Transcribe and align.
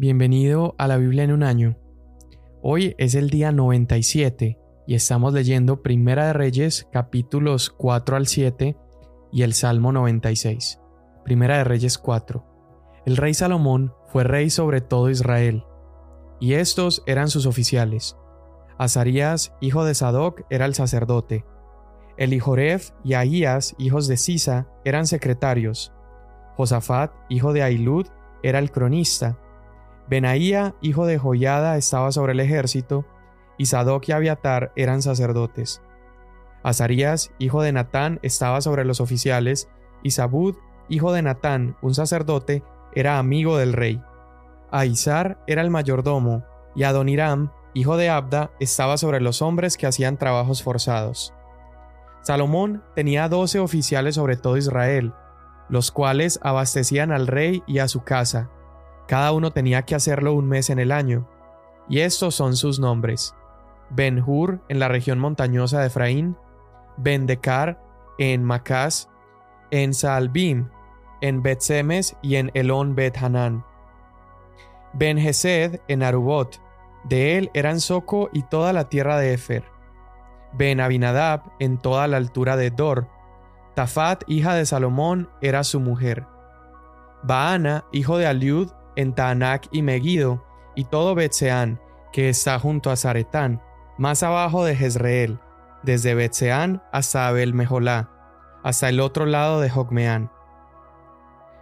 Bienvenido 0.00 0.74
a 0.78 0.88
la 0.88 0.96
Biblia 0.96 1.24
en 1.24 1.32
un 1.32 1.42
año. 1.42 1.76
Hoy 2.62 2.94
es 2.96 3.14
el 3.14 3.28
día 3.28 3.52
97 3.52 4.58
y 4.86 4.94
estamos 4.94 5.34
leyendo 5.34 5.82
Primera 5.82 6.28
de 6.28 6.32
Reyes 6.32 6.88
capítulos 6.90 7.68
4 7.68 8.16
al 8.16 8.26
7 8.26 8.78
y 9.30 9.42
el 9.42 9.52
Salmo 9.52 9.92
96. 9.92 10.80
Primera 11.22 11.58
de 11.58 11.64
Reyes 11.64 11.98
4. 11.98 12.42
El 13.04 13.18
rey 13.18 13.34
Salomón 13.34 13.92
fue 14.06 14.24
rey 14.24 14.48
sobre 14.48 14.80
todo 14.80 15.10
Israel, 15.10 15.64
y 16.40 16.54
estos 16.54 17.02
eran 17.04 17.28
sus 17.28 17.44
oficiales. 17.44 18.16
Azarías, 18.78 19.52
hijo 19.60 19.84
de 19.84 19.94
Sadoc, 19.94 20.46
era 20.48 20.64
el 20.64 20.72
sacerdote. 20.72 21.44
Elijoref 22.16 22.92
y 23.04 23.12
Ahías, 23.12 23.74
hijos 23.76 24.08
de 24.08 24.16
Sisa, 24.16 24.66
eran 24.82 25.06
secretarios. 25.06 25.92
Josafat, 26.56 27.12
hijo 27.28 27.52
de 27.52 27.62
Ailud, 27.62 28.06
era 28.42 28.60
el 28.60 28.70
cronista. 28.70 29.36
Benaía, 30.10 30.74
hijo 30.80 31.06
de 31.06 31.18
Joyada, 31.18 31.76
estaba 31.76 32.10
sobre 32.10 32.32
el 32.32 32.40
ejército, 32.40 33.04
y 33.56 33.66
Sadoc 33.66 34.08
y 34.08 34.12
Abiatar 34.12 34.72
eran 34.74 35.02
sacerdotes. 35.02 35.82
Azarías, 36.64 37.32
hijo 37.38 37.62
de 37.62 37.70
Natán, 37.70 38.18
estaba 38.22 38.60
sobre 38.60 38.84
los 38.84 39.00
oficiales, 39.00 39.68
y 40.02 40.10
Sabud, 40.10 40.56
hijo 40.88 41.12
de 41.12 41.22
Natán, 41.22 41.76
un 41.80 41.94
sacerdote, 41.94 42.64
era 42.92 43.20
amigo 43.20 43.56
del 43.56 43.72
rey. 43.72 44.02
Aizar 44.72 45.44
era 45.46 45.62
el 45.62 45.70
mayordomo, 45.70 46.44
y 46.74 46.82
Adoniram, 46.82 47.52
hijo 47.72 47.96
de 47.96 48.10
Abda, 48.10 48.50
estaba 48.58 48.96
sobre 48.96 49.20
los 49.20 49.42
hombres 49.42 49.76
que 49.76 49.86
hacían 49.86 50.16
trabajos 50.16 50.64
forzados. 50.64 51.32
Salomón 52.22 52.82
tenía 52.96 53.28
doce 53.28 53.60
oficiales 53.60 54.16
sobre 54.16 54.36
todo 54.36 54.56
Israel, 54.56 55.14
los 55.68 55.92
cuales 55.92 56.40
abastecían 56.42 57.12
al 57.12 57.28
rey 57.28 57.62
y 57.68 57.78
a 57.78 57.86
su 57.86 58.02
casa, 58.02 58.50
cada 59.10 59.32
uno 59.32 59.50
tenía 59.50 59.82
que 59.82 59.96
hacerlo 59.96 60.34
un 60.34 60.46
mes 60.46 60.70
en 60.70 60.78
el 60.78 60.92
año. 60.92 61.28
Y 61.88 61.98
estos 61.98 62.36
son 62.36 62.54
sus 62.54 62.78
nombres. 62.78 63.34
Ben-Hur 63.90 64.60
en 64.68 64.78
la 64.78 64.86
región 64.86 65.18
montañosa 65.18 65.80
de 65.80 65.88
Efraín, 65.88 66.36
Ben-Decar 66.96 67.82
en 68.18 68.44
Macás, 68.44 69.10
en 69.72 69.94
Saalbim, 69.94 70.68
en 71.22 71.42
Bet-Semes 71.42 72.16
y 72.22 72.36
en 72.36 72.52
Elón 72.54 72.94
Bet-Hanán. 72.94 73.64
Ben-Hesed 74.92 75.80
en 75.88 76.04
Arubot, 76.04 76.62
de 77.02 77.36
él 77.36 77.50
eran 77.52 77.80
Soco 77.80 78.30
y 78.32 78.44
toda 78.44 78.72
la 78.72 78.88
tierra 78.88 79.18
de 79.18 79.34
Efer. 79.34 79.64
Ben-Abinadab 80.52 81.50
en 81.58 81.78
toda 81.78 82.06
la 82.06 82.16
altura 82.16 82.56
de 82.56 82.70
Dor. 82.70 83.08
Tafat, 83.74 84.22
hija 84.28 84.54
de 84.54 84.66
Salomón, 84.66 85.28
era 85.40 85.64
su 85.64 85.80
mujer. 85.80 86.28
Baana, 87.24 87.86
hijo 87.90 88.16
de 88.16 88.28
Aliud, 88.28 88.70
en 88.96 89.14
Taanac 89.14 89.68
y 89.72 89.82
Megiddo, 89.82 90.44
y 90.74 90.84
todo 90.84 91.14
Betseán, 91.14 91.80
que 92.12 92.28
está 92.28 92.58
junto 92.58 92.90
a 92.90 92.96
Zaretán, 92.96 93.62
más 93.98 94.22
abajo 94.22 94.64
de 94.64 94.76
Jezreel, 94.76 95.38
desde 95.82 96.14
Betseán 96.14 96.82
hasta 96.92 97.28
Abel 97.28 97.54
Mejolá, 97.54 98.10
hasta 98.62 98.88
el 98.88 99.00
otro 99.00 99.26
lado 99.26 99.60
de 99.60 99.70
Jocmeán. 99.70 100.30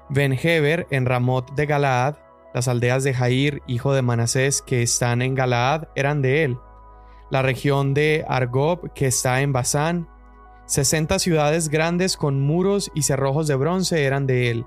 Ben-Heber 0.08 0.86
en 0.90 1.06
Ramot 1.06 1.54
de 1.54 1.66
Galaad, 1.66 2.16
las 2.54 2.66
aldeas 2.66 3.04
de 3.04 3.12
Jair, 3.12 3.62
hijo 3.66 3.92
de 3.92 4.02
Manasés, 4.02 4.62
que 4.62 4.82
están 4.82 5.20
en 5.22 5.34
Galaad, 5.34 5.88
eran 5.94 6.22
de 6.22 6.44
él. 6.44 6.58
La 7.30 7.42
región 7.42 7.92
de 7.92 8.24
Argob, 8.26 8.92
que 8.94 9.06
está 9.06 9.42
en 9.42 9.52
Basán, 9.52 10.08
sesenta 10.64 11.18
ciudades 11.18 11.68
grandes 11.68 12.16
con 12.16 12.40
muros 12.40 12.90
y 12.94 13.02
cerrojos 13.02 13.46
de 13.46 13.54
bronce 13.54 14.04
eran 14.04 14.26
de 14.26 14.50
él. 14.50 14.66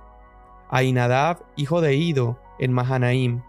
Ainadab, 0.69 1.43
hijo 1.55 1.81
de 1.81 1.95
Ido, 1.95 2.39
en 2.61 2.71
Mahanaim. 2.71 3.41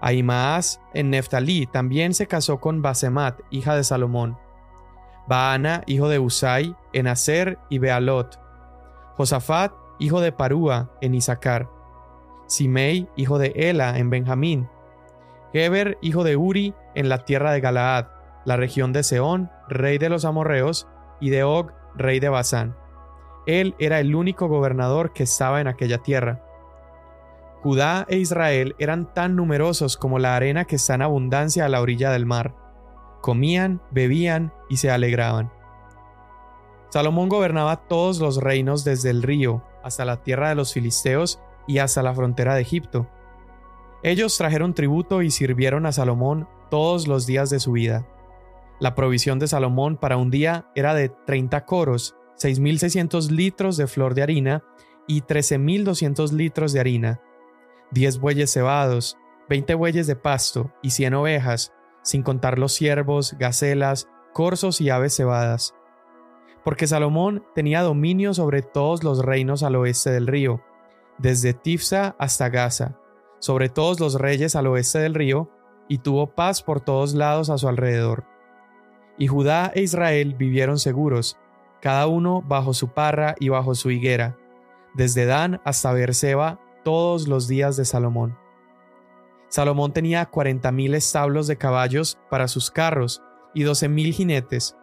Ahimaas 0.00 0.80
en 0.94 1.10
Neftalí 1.10 1.66
también 1.66 2.14
se 2.14 2.26
casó 2.26 2.58
con 2.60 2.80
Basemat, 2.80 3.40
hija 3.50 3.76
de 3.76 3.84
Salomón. 3.84 4.38
Baana, 5.28 5.82
hijo 5.86 6.08
de 6.08 6.18
Usai, 6.18 6.74
en 6.94 7.08
Aser 7.08 7.58
y 7.68 7.78
Bealot. 7.78 8.40
Josafat, 9.16 9.72
hijo 9.98 10.20
de 10.20 10.32
Parúa, 10.32 10.90
en 11.00 11.14
Isaacar. 11.14 11.68
Simei, 12.46 13.08
hijo 13.16 13.38
de 13.38 13.52
Ela, 13.56 13.98
en 13.98 14.08
Benjamín. 14.08 14.68
Geber, 15.52 15.98
hijo 16.00 16.22
de 16.22 16.36
Uri, 16.36 16.74
en 16.94 17.08
la 17.08 17.24
tierra 17.24 17.52
de 17.52 17.60
Galaad, 17.60 18.06
la 18.44 18.56
región 18.56 18.92
de 18.92 19.02
Seón, 19.02 19.50
rey 19.68 19.98
de 19.98 20.08
los 20.08 20.24
amorreos, 20.24 20.86
y 21.20 21.30
de 21.30 21.44
Og, 21.44 21.72
rey 21.94 22.20
de 22.20 22.28
Basán. 22.28 22.76
Él 23.46 23.74
era 23.78 24.00
el 24.00 24.14
único 24.14 24.48
gobernador 24.48 25.12
que 25.12 25.22
estaba 25.22 25.60
en 25.60 25.66
aquella 25.66 25.98
tierra. 25.98 26.42
Judá 27.62 28.06
e 28.08 28.18
Israel 28.18 28.74
eran 28.78 29.12
tan 29.12 29.36
numerosos 29.36 29.96
como 29.96 30.18
la 30.18 30.36
arena 30.36 30.66
que 30.66 30.76
está 30.76 30.94
en 30.94 31.02
abundancia 31.02 31.64
a 31.64 31.68
la 31.68 31.80
orilla 31.80 32.10
del 32.10 32.26
mar. 32.26 32.54
Comían, 33.20 33.80
bebían 33.90 34.52
y 34.68 34.76
se 34.76 34.90
alegraban. 34.90 35.52
Salomón 36.90 37.28
gobernaba 37.28 37.88
todos 37.88 38.20
los 38.20 38.38
reinos 38.38 38.84
desde 38.84 39.10
el 39.10 39.22
río 39.22 39.64
hasta 39.82 40.04
la 40.04 40.22
tierra 40.22 40.48
de 40.48 40.54
los 40.54 40.72
filisteos 40.72 41.40
y 41.66 41.78
hasta 41.78 42.02
la 42.02 42.14
frontera 42.14 42.54
de 42.54 42.62
Egipto. 42.62 43.08
Ellos 44.02 44.36
trajeron 44.36 44.74
tributo 44.74 45.22
y 45.22 45.30
sirvieron 45.30 45.86
a 45.86 45.92
Salomón 45.92 46.48
todos 46.70 47.08
los 47.08 47.26
días 47.26 47.50
de 47.50 47.60
su 47.60 47.72
vida. 47.72 48.06
La 48.78 48.94
provisión 48.94 49.38
de 49.38 49.48
Salomón 49.48 49.96
para 49.96 50.16
un 50.16 50.30
día 50.30 50.70
era 50.74 50.94
de 50.94 51.08
30 51.08 51.64
coros, 51.64 52.14
6.600 52.38 53.30
litros 53.30 53.76
de 53.76 53.86
flor 53.86 54.14
de 54.14 54.22
harina 54.22 54.62
y 55.08 55.22
13.200 55.22 56.32
litros 56.32 56.72
de 56.72 56.80
harina, 56.80 57.20
diez 57.96 58.18
bueyes 58.18 58.52
cebados, 58.52 59.16
veinte 59.48 59.74
bueyes 59.74 60.06
de 60.06 60.16
pasto 60.16 60.70
y 60.82 60.90
cien 60.90 61.14
ovejas, 61.14 61.72
sin 62.02 62.22
contar 62.22 62.58
los 62.58 62.74
ciervos, 62.74 63.34
gacelas, 63.38 64.06
corzos 64.34 64.82
y 64.82 64.90
aves 64.90 65.16
cebadas. 65.16 65.74
Porque 66.62 66.86
Salomón 66.86 67.42
tenía 67.54 67.80
dominio 67.80 68.34
sobre 68.34 68.60
todos 68.60 69.02
los 69.02 69.24
reinos 69.24 69.62
al 69.62 69.76
oeste 69.76 70.10
del 70.10 70.26
río, 70.26 70.60
desde 71.16 71.54
Tifsa 71.54 72.14
hasta 72.18 72.50
Gaza, 72.50 72.98
sobre 73.38 73.70
todos 73.70 73.98
los 73.98 74.20
reyes 74.20 74.56
al 74.56 74.66
oeste 74.66 74.98
del 74.98 75.14
río, 75.14 75.50
y 75.88 75.98
tuvo 75.98 76.34
paz 76.34 76.62
por 76.62 76.80
todos 76.80 77.14
lados 77.14 77.48
a 77.48 77.56
su 77.56 77.66
alrededor. 77.66 78.24
Y 79.16 79.28
Judá 79.28 79.72
e 79.74 79.80
Israel 79.80 80.34
vivieron 80.34 80.78
seguros, 80.78 81.38
cada 81.80 82.08
uno 82.08 82.42
bajo 82.42 82.74
su 82.74 82.88
parra 82.88 83.36
y 83.40 83.48
bajo 83.48 83.74
su 83.74 83.90
higuera, 83.90 84.36
desde 84.92 85.24
Dan 85.24 85.62
hasta 85.64 85.92
Beerseba 85.94 86.60
todos 86.86 87.26
los 87.26 87.48
días 87.48 87.76
de 87.76 87.84
Salomón. 87.84 88.38
Salomón 89.48 89.92
tenía 89.92 90.24
cuarenta 90.26 90.70
mil 90.70 90.94
establos 90.94 91.48
de 91.48 91.58
caballos 91.58 92.16
para 92.30 92.46
sus 92.46 92.70
carros 92.70 93.24
y 93.54 93.64
doce 93.64 93.88
mil 93.88 94.12
jinetes, 94.12 94.76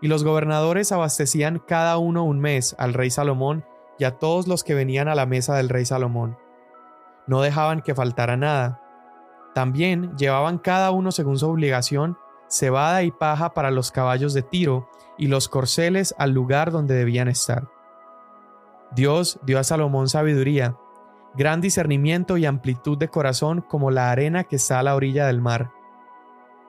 y 0.00 0.08
los 0.08 0.24
gobernadores 0.24 0.90
abastecían 0.90 1.62
cada 1.64 1.98
uno 1.98 2.24
un 2.24 2.40
mes 2.40 2.74
al 2.80 2.94
rey 2.94 3.10
Salomón 3.10 3.64
y 3.96 4.06
a 4.06 4.18
todos 4.18 4.48
los 4.48 4.64
que 4.64 4.74
venían 4.74 5.06
a 5.06 5.14
la 5.14 5.24
mesa 5.24 5.54
del 5.54 5.68
rey 5.68 5.84
Salomón. 5.84 6.36
No 7.28 7.42
dejaban 7.42 7.82
que 7.82 7.94
faltara 7.94 8.36
nada. 8.36 8.82
También 9.54 10.16
llevaban 10.16 10.58
cada 10.58 10.90
uno 10.90 11.12
según 11.12 11.38
su 11.38 11.48
obligación 11.48 12.18
cebada 12.48 13.04
y 13.04 13.12
paja 13.12 13.54
para 13.54 13.70
los 13.70 13.92
caballos 13.92 14.34
de 14.34 14.42
tiro 14.42 14.88
y 15.16 15.28
los 15.28 15.48
corceles 15.48 16.12
al 16.18 16.32
lugar 16.32 16.72
donde 16.72 16.96
debían 16.96 17.28
estar. 17.28 17.68
Dios 18.96 19.38
dio 19.44 19.60
a 19.60 19.62
Salomón 19.62 20.08
sabiduría 20.08 20.76
gran 21.34 21.60
discernimiento 21.60 22.36
y 22.36 22.46
amplitud 22.46 22.98
de 22.98 23.08
corazón 23.08 23.60
como 23.60 23.90
la 23.90 24.10
arena 24.10 24.44
que 24.44 24.56
está 24.56 24.78
a 24.78 24.82
la 24.82 24.94
orilla 24.94 25.26
del 25.26 25.40
mar. 25.40 25.72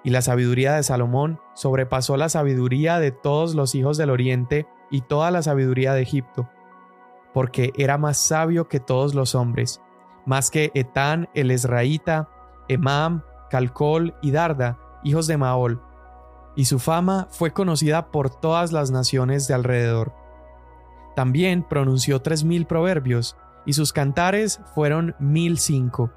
Y 0.03 0.09
la 0.09 0.21
sabiduría 0.21 0.73
de 0.75 0.83
Salomón 0.83 1.39
sobrepasó 1.53 2.17
la 2.17 2.29
sabiduría 2.29 2.99
de 2.99 3.11
todos 3.11 3.55
los 3.55 3.75
hijos 3.75 3.97
del 3.97 4.09
oriente 4.09 4.67
y 4.89 5.01
toda 5.01 5.31
la 5.31 5.41
sabiduría 5.41 5.93
de 5.93 6.01
Egipto, 6.01 6.49
porque 7.33 7.71
era 7.77 7.97
más 7.97 8.17
sabio 8.17 8.67
que 8.67 8.79
todos 8.79 9.13
los 9.13 9.35
hombres, 9.35 9.81
más 10.25 10.51
que 10.51 10.71
Etán 10.73 11.29
el 11.33 11.51
Esraíta, 11.51 12.29
Emam, 12.67 13.21
Calcol 13.49 14.15
y 14.21 14.31
Darda, 14.31 14.79
hijos 15.03 15.27
de 15.27 15.37
Maol, 15.37 15.81
y 16.55 16.65
su 16.65 16.79
fama 16.79 17.27
fue 17.29 17.51
conocida 17.51 18.11
por 18.11 18.29
todas 18.29 18.71
las 18.71 18.91
naciones 18.91 19.47
de 19.47 19.53
alrededor. 19.53 20.13
También 21.15 21.63
pronunció 21.63 22.21
tres 22.21 22.43
mil 22.43 22.65
proverbios, 22.65 23.37
y 23.65 23.73
sus 23.73 23.93
cantares 23.93 24.59
fueron 24.73 25.15
mil 25.19 25.57
cinco. 25.57 26.11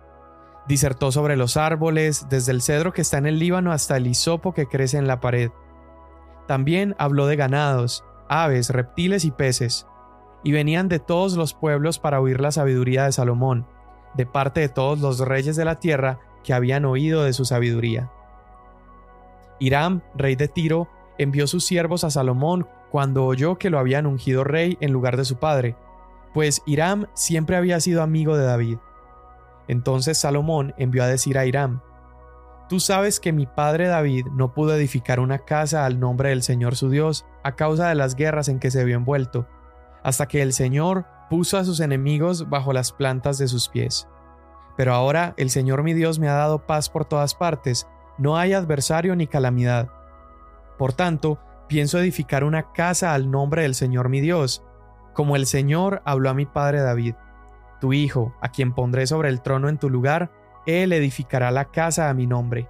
Disertó 0.66 1.12
sobre 1.12 1.36
los 1.36 1.56
árboles, 1.56 2.26
desde 2.30 2.52
el 2.52 2.62
cedro 2.62 2.92
que 2.92 3.02
está 3.02 3.18
en 3.18 3.26
el 3.26 3.38
Líbano 3.38 3.72
hasta 3.72 3.96
el 3.96 4.06
hisopo 4.06 4.54
que 4.54 4.66
crece 4.66 4.96
en 4.96 5.06
la 5.06 5.20
pared. 5.20 5.50
También 6.46 6.94
habló 6.98 7.26
de 7.26 7.36
ganados, 7.36 8.04
aves, 8.28 8.70
reptiles 8.70 9.24
y 9.24 9.30
peces, 9.30 9.86
y 10.42 10.52
venían 10.52 10.88
de 10.88 10.98
todos 10.98 11.36
los 11.36 11.54
pueblos 11.54 11.98
para 11.98 12.20
oír 12.20 12.40
la 12.40 12.52
sabiduría 12.52 13.04
de 13.04 13.12
Salomón, 13.12 13.66
de 14.14 14.26
parte 14.26 14.60
de 14.60 14.68
todos 14.68 15.00
los 15.00 15.20
reyes 15.20 15.56
de 15.56 15.64
la 15.64 15.80
tierra 15.80 16.20
que 16.42 16.54
habían 16.54 16.84
oído 16.84 17.24
de 17.24 17.32
su 17.32 17.44
sabiduría. 17.44 18.10
Hiram, 19.58 20.02
rey 20.14 20.36
de 20.36 20.48
Tiro, 20.48 20.88
envió 21.18 21.46
sus 21.46 21.64
siervos 21.64 22.04
a 22.04 22.10
Salomón 22.10 22.66
cuando 22.90 23.24
oyó 23.24 23.56
que 23.56 23.70
lo 23.70 23.78
habían 23.78 24.06
ungido 24.06 24.44
rey 24.44 24.76
en 24.80 24.92
lugar 24.92 25.16
de 25.16 25.24
su 25.24 25.36
padre, 25.36 25.76
pues 26.34 26.62
Hiram 26.66 27.06
siempre 27.14 27.56
había 27.56 27.80
sido 27.80 28.02
amigo 28.02 28.36
de 28.36 28.44
David. 28.44 28.78
Entonces 29.68 30.18
Salomón 30.18 30.74
envió 30.76 31.04
a 31.04 31.06
decir 31.06 31.38
a 31.38 31.46
Hiram, 31.46 31.80
Tú 32.68 32.80
sabes 32.80 33.20
que 33.20 33.32
mi 33.32 33.46
padre 33.46 33.88
David 33.88 34.26
no 34.32 34.54
pudo 34.54 34.74
edificar 34.74 35.20
una 35.20 35.40
casa 35.40 35.84
al 35.84 36.00
nombre 36.00 36.30
del 36.30 36.42
Señor 36.42 36.76
su 36.76 36.88
Dios 36.88 37.26
a 37.42 37.56
causa 37.56 37.88
de 37.88 37.94
las 37.94 38.16
guerras 38.16 38.48
en 38.48 38.58
que 38.58 38.70
se 38.70 38.84
vio 38.84 38.96
envuelto, 38.96 39.46
hasta 40.02 40.26
que 40.26 40.40
el 40.40 40.52
Señor 40.54 41.04
puso 41.28 41.58
a 41.58 41.64
sus 41.64 41.80
enemigos 41.80 42.48
bajo 42.48 42.72
las 42.72 42.90
plantas 42.90 43.36
de 43.38 43.48
sus 43.48 43.68
pies. 43.68 44.08
Pero 44.76 44.94
ahora 44.94 45.34
el 45.36 45.50
Señor 45.50 45.82
mi 45.82 45.92
Dios 45.92 46.18
me 46.18 46.28
ha 46.28 46.34
dado 46.34 46.66
paz 46.66 46.88
por 46.88 47.04
todas 47.04 47.34
partes, 47.34 47.86
no 48.16 48.38
hay 48.38 48.54
adversario 48.54 49.14
ni 49.14 49.26
calamidad. 49.26 49.90
Por 50.78 50.94
tanto, 50.94 51.38
pienso 51.68 51.98
edificar 51.98 52.44
una 52.44 52.72
casa 52.72 53.12
al 53.12 53.30
nombre 53.30 53.62
del 53.62 53.74
Señor 53.74 54.08
mi 54.08 54.20
Dios, 54.20 54.64
como 55.14 55.36
el 55.36 55.46
Señor 55.46 56.02
habló 56.04 56.28
a 56.28 56.34
mi 56.34 56.44
padre 56.44 56.80
David. 56.80 57.14
Tu 57.80 57.92
hijo, 57.92 58.34
a 58.40 58.50
quien 58.50 58.74
pondré 58.74 59.06
sobre 59.06 59.30
el 59.30 59.40
trono 59.40 59.68
en 59.68 59.78
tu 59.78 59.88
lugar, 59.88 60.30
él 60.66 60.92
edificará 60.92 61.50
la 61.50 61.66
casa 61.66 62.10
a 62.10 62.14
mi 62.14 62.26
nombre. 62.26 62.68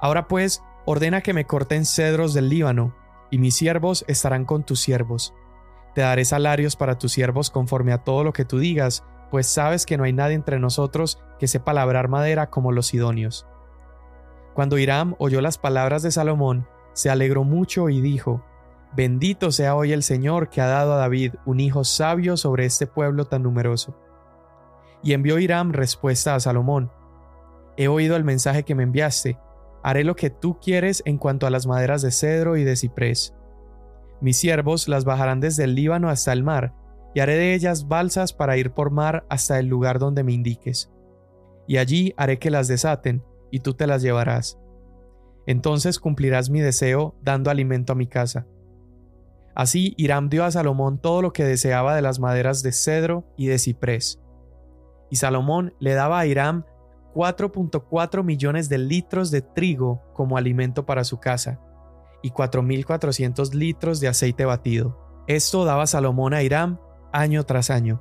Ahora 0.00 0.26
pues, 0.26 0.62
ordena 0.84 1.20
que 1.20 1.32
me 1.32 1.46
corten 1.46 1.84
cedros 1.84 2.34
del 2.34 2.48
Líbano, 2.48 2.94
y 3.30 3.38
mis 3.38 3.54
siervos 3.54 4.04
estarán 4.08 4.44
con 4.44 4.64
tus 4.64 4.80
siervos. 4.80 5.34
Te 5.94 6.00
daré 6.00 6.24
salarios 6.24 6.76
para 6.76 6.98
tus 6.98 7.12
siervos 7.12 7.50
conforme 7.50 7.92
a 7.92 7.98
todo 7.98 8.24
lo 8.24 8.32
que 8.32 8.44
tú 8.44 8.58
digas, 8.58 9.04
pues 9.30 9.46
sabes 9.46 9.86
que 9.86 9.96
no 9.96 10.04
hay 10.04 10.12
nadie 10.12 10.34
entre 10.34 10.58
nosotros 10.58 11.22
que 11.38 11.48
sepa 11.48 11.72
labrar 11.72 12.08
madera 12.08 12.50
como 12.50 12.72
los 12.72 12.88
sidonios. 12.88 13.46
Cuando 14.54 14.76
Hiram 14.76 15.14
oyó 15.18 15.40
las 15.40 15.56
palabras 15.56 16.02
de 16.02 16.10
Salomón, 16.10 16.66
se 16.92 17.08
alegró 17.08 17.42
mucho 17.42 17.88
y 17.88 18.00
dijo, 18.02 18.44
Bendito 18.94 19.50
sea 19.52 19.74
hoy 19.74 19.92
el 19.92 20.02
Señor 20.02 20.50
que 20.50 20.60
ha 20.60 20.66
dado 20.66 20.92
a 20.92 20.98
David 20.98 21.34
un 21.46 21.60
hijo 21.60 21.82
sabio 21.82 22.36
sobre 22.36 22.66
este 22.66 22.86
pueblo 22.86 23.24
tan 23.24 23.42
numeroso. 23.42 23.96
Y 25.02 25.14
envió 25.14 25.38
Hiram 25.38 25.72
respuesta 25.72 26.34
a 26.34 26.40
Salomón. 26.40 26.90
He 27.76 27.88
oído 27.88 28.16
el 28.16 28.24
mensaje 28.24 28.64
que 28.64 28.74
me 28.74 28.82
enviaste. 28.82 29.38
Haré 29.82 30.04
lo 30.04 30.14
que 30.14 30.28
tú 30.28 30.58
quieres 30.60 31.02
en 31.06 31.16
cuanto 31.16 31.46
a 31.46 31.50
las 31.50 31.66
maderas 31.66 32.02
de 32.02 32.10
cedro 32.10 32.56
y 32.56 32.64
de 32.64 32.76
ciprés. 32.76 33.34
Mis 34.20 34.36
siervos 34.36 34.86
las 34.88 35.04
bajarán 35.04 35.40
desde 35.40 35.64
el 35.64 35.74
Líbano 35.74 36.08
hasta 36.08 36.32
el 36.32 36.44
mar, 36.44 36.74
y 37.14 37.20
haré 37.20 37.36
de 37.36 37.54
ellas 37.54 37.88
balsas 37.88 38.32
para 38.32 38.56
ir 38.56 38.72
por 38.72 38.90
mar 38.90 39.24
hasta 39.28 39.58
el 39.58 39.66
lugar 39.66 39.98
donde 39.98 40.22
me 40.22 40.32
indiques. 40.32 40.92
Y 41.66 41.78
allí 41.78 42.14
haré 42.16 42.38
que 42.38 42.50
las 42.50 42.68
desaten, 42.68 43.24
y 43.50 43.60
tú 43.60 43.74
te 43.74 43.86
las 43.86 44.02
llevarás. 44.02 44.58
Entonces 45.46 45.98
cumplirás 45.98 46.50
mi 46.50 46.60
deseo 46.60 47.16
dando 47.22 47.50
alimento 47.50 47.94
a 47.94 47.96
mi 47.96 48.06
casa. 48.06 48.46
Así 49.54 49.94
Hiram 49.96 50.28
dio 50.28 50.44
a 50.44 50.50
Salomón 50.50 50.98
todo 50.98 51.22
lo 51.22 51.32
que 51.32 51.44
deseaba 51.44 51.94
de 51.94 52.02
las 52.02 52.18
maderas 52.20 52.62
de 52.62 52.72
cedro 52.72 53.24
y 53.36 53.46
de 53.46 53.58
ciprés 53.58 54.22
y 55.12 55.16
Salomón 55.16 55.74
le 55.78 55.92
daba 55.92 56.20
a 56.20 56.26
Hiram 56.26 56.64
4.4 57.14 58.24
millones 58.24 58.70
de 58.70 58.78
litros 58.78 59.30
de 59.30 59.42
trigo 59.42 60.00
como 60.14 60.38
alimento 60.38 60.86
para 60.86 61.04
su 61.04 61.20
casa 61.20 61.60
y 62.22 62.30
4.400 62.30 63.52
litros 63.52 64.00
de 64.00 64.08
aceite 64.08 64.46
batido. 64.46 64.98
Esto 65.26 65.66
daba 65.66 65.86
Salomón 65.86 66.32
a 66.32 66.42
Hiram 66.42 66.78
año 67.12 67.44
tras 67.44 67.68
año. 67.68 68.00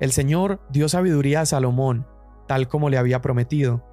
El 0.00 0.10
Señor 0.10 0.60
dio 0.68 0.88
sabiduría 0.88 1.42
a 1.42 1.46
Salomón, 1.46 2.08
tal 2.48 2.66
como 2.66 2.90
le 2.90 2.98
había 2.98 3.22
prometido, 3.22 3.84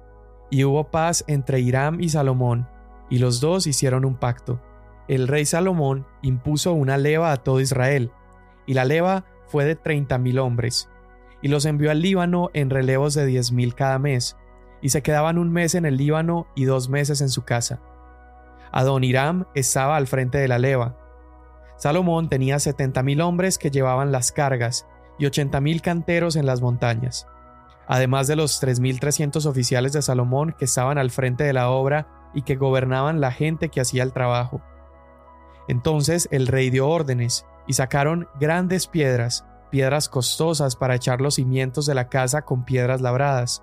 y 0.50 0.64
hubo 0.64 0.90
paz 0.90 1.22
entre 1.28 1.60
Hiram 1.60 2.00
y 2.00 2.08
Salomón, 2.08 2.68
y 3.10 3.18
los 3.18 3.40
dos 3.40 3.68
hicieron 3.68 4.04
un 4.04 4.16
pacto. 4.16 4.60
El 5.08 5.28
rey 5.28 5.44
Salomón 5.44 6.06
impuso 6.22 6.72
una 6.72 6.96
leva 6.96 7.32
a 7.32 7.36
todo 7.38 7.60
Israel, 7.60 8.12
y 8.66 8.74
la 8.74 8.84
leva 8.84 9.24
fue 9.46 9.64
de 9.64 9.76
treinta 9.76 10.18
mil 10.18 10.38
hombres, 10.38 10.88
y 11.42 11.48
los 11.48 11.64
envió 11.66 11.90
al 11.90 12.00
Líbano 12.00 12.50
en 12.54 12.70
relevos 12.70 13.14
de 13.14 13.26
diez 13.26 13.52
mil 13.52 13.74
cada 13.74 13.98
mes, 13.98 14.36
y 14.80 14.90
se 14.90 15.02
quedaban 15.02 15.38
un 15.38 15.52
mes 15.52 15.74
en 15.74 15.84
el 15.84 15.96
Líbano 15.96 16.46
y 16.54 16.64
dos 16.64 16.88
meses 16.88 17.20
en 17.20 17.28
su 17.28 17.42
casa. 17.42 17.80
Adoniram 18.70 19.46
estaba 19.54 19.96
al 19.96 20.06
frente 20.06 20.38
de 20.38 20.48
la 20.48 20.58
leva. 20.58 20.96
Salomón 21.76 22.28
tenía 22.28 22.58
setenta 22.58 23.02
mil 23.02 23.20
hombres 23.20 23.58
que 23.58 23.70
llevaban 23.70 24.12
las 24.12 24.32
cargas 24.32 24.86
y 25.18 25.26
ochenta 25.26 25.60
mil 25.60 25.82
canteros 25.82 26.36
en 26.36 26.46
las 26.46 26.62
montañas, 26.62 27.26
además 27.86 28.28
de 28.28 28.36
los 28.36 28.60
tres 28.60 28.80
mil 28.80 29.00
trescientos 29.00 29.46
oficiales 29.46 29.92
de 29.92 30.00
Salomón 30.00 30.54
que 30.56 30.64
estaban 30.64 30.96
al 30.96 31.10
frente 31.10 31.44
de 31.44 31.52
la 31.52 31.70
obra 31.70 32.30
y 32.34 32.42
que 32.42 32.56
gobernaban 32.56 33.20
la 33.20 33.32
gente 33.32 33.68
que 33.68 33.80
hacía 33.80 34.04
el 34.04 34.12
trabajo. 34.12 34.62
Entonces 35.68 36.28
el 36.30 36.46
rey 36.46 36.70
dio 36.70 36.88
órdenes, 36.88 37.46
y 37.66 37.74
sacaron 37.74 38.28
grandes 38.40 38.86
piedras, 38.86 39.46
piedras 39.70 40.08
costosas 40.08 40.76
para 40.76 40.94
echar 40.94 41.20
los 41.20 41.36
cimientos 41.36 41.86
de 41.86 41.94
la 41.94 42.08
casa 42.08 42.42
con 42.42 42.64
piedras 42.64 43.00
labradas. 43.00 43.62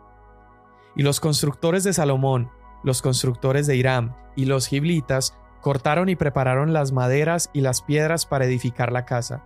Y 0.95 1.03
los 1.03 1.19
constructores 1.19 1.83
de 1.83 1.93
Salomón, 1.93 2.49
los 2.83 3.01
constructores 3.01 3.67
de 3.67 3.75
Hiram 3.75 4.15
y 4.35 4.45
los 4.45 4.67
giblitas 4.67 5.37
cortaron 5.61 6.09
y 6.09 6.15
prepararon 6.15 6.73
las 6.73 6.91
maderas 6.91 7.49
y 7.53 7.61
las 7.61 7.81
piedras 7.81 8.25
para 8.25 8.45
edificar 8.45 8.91
la 8.91 9.05
casa. 9.05 9.43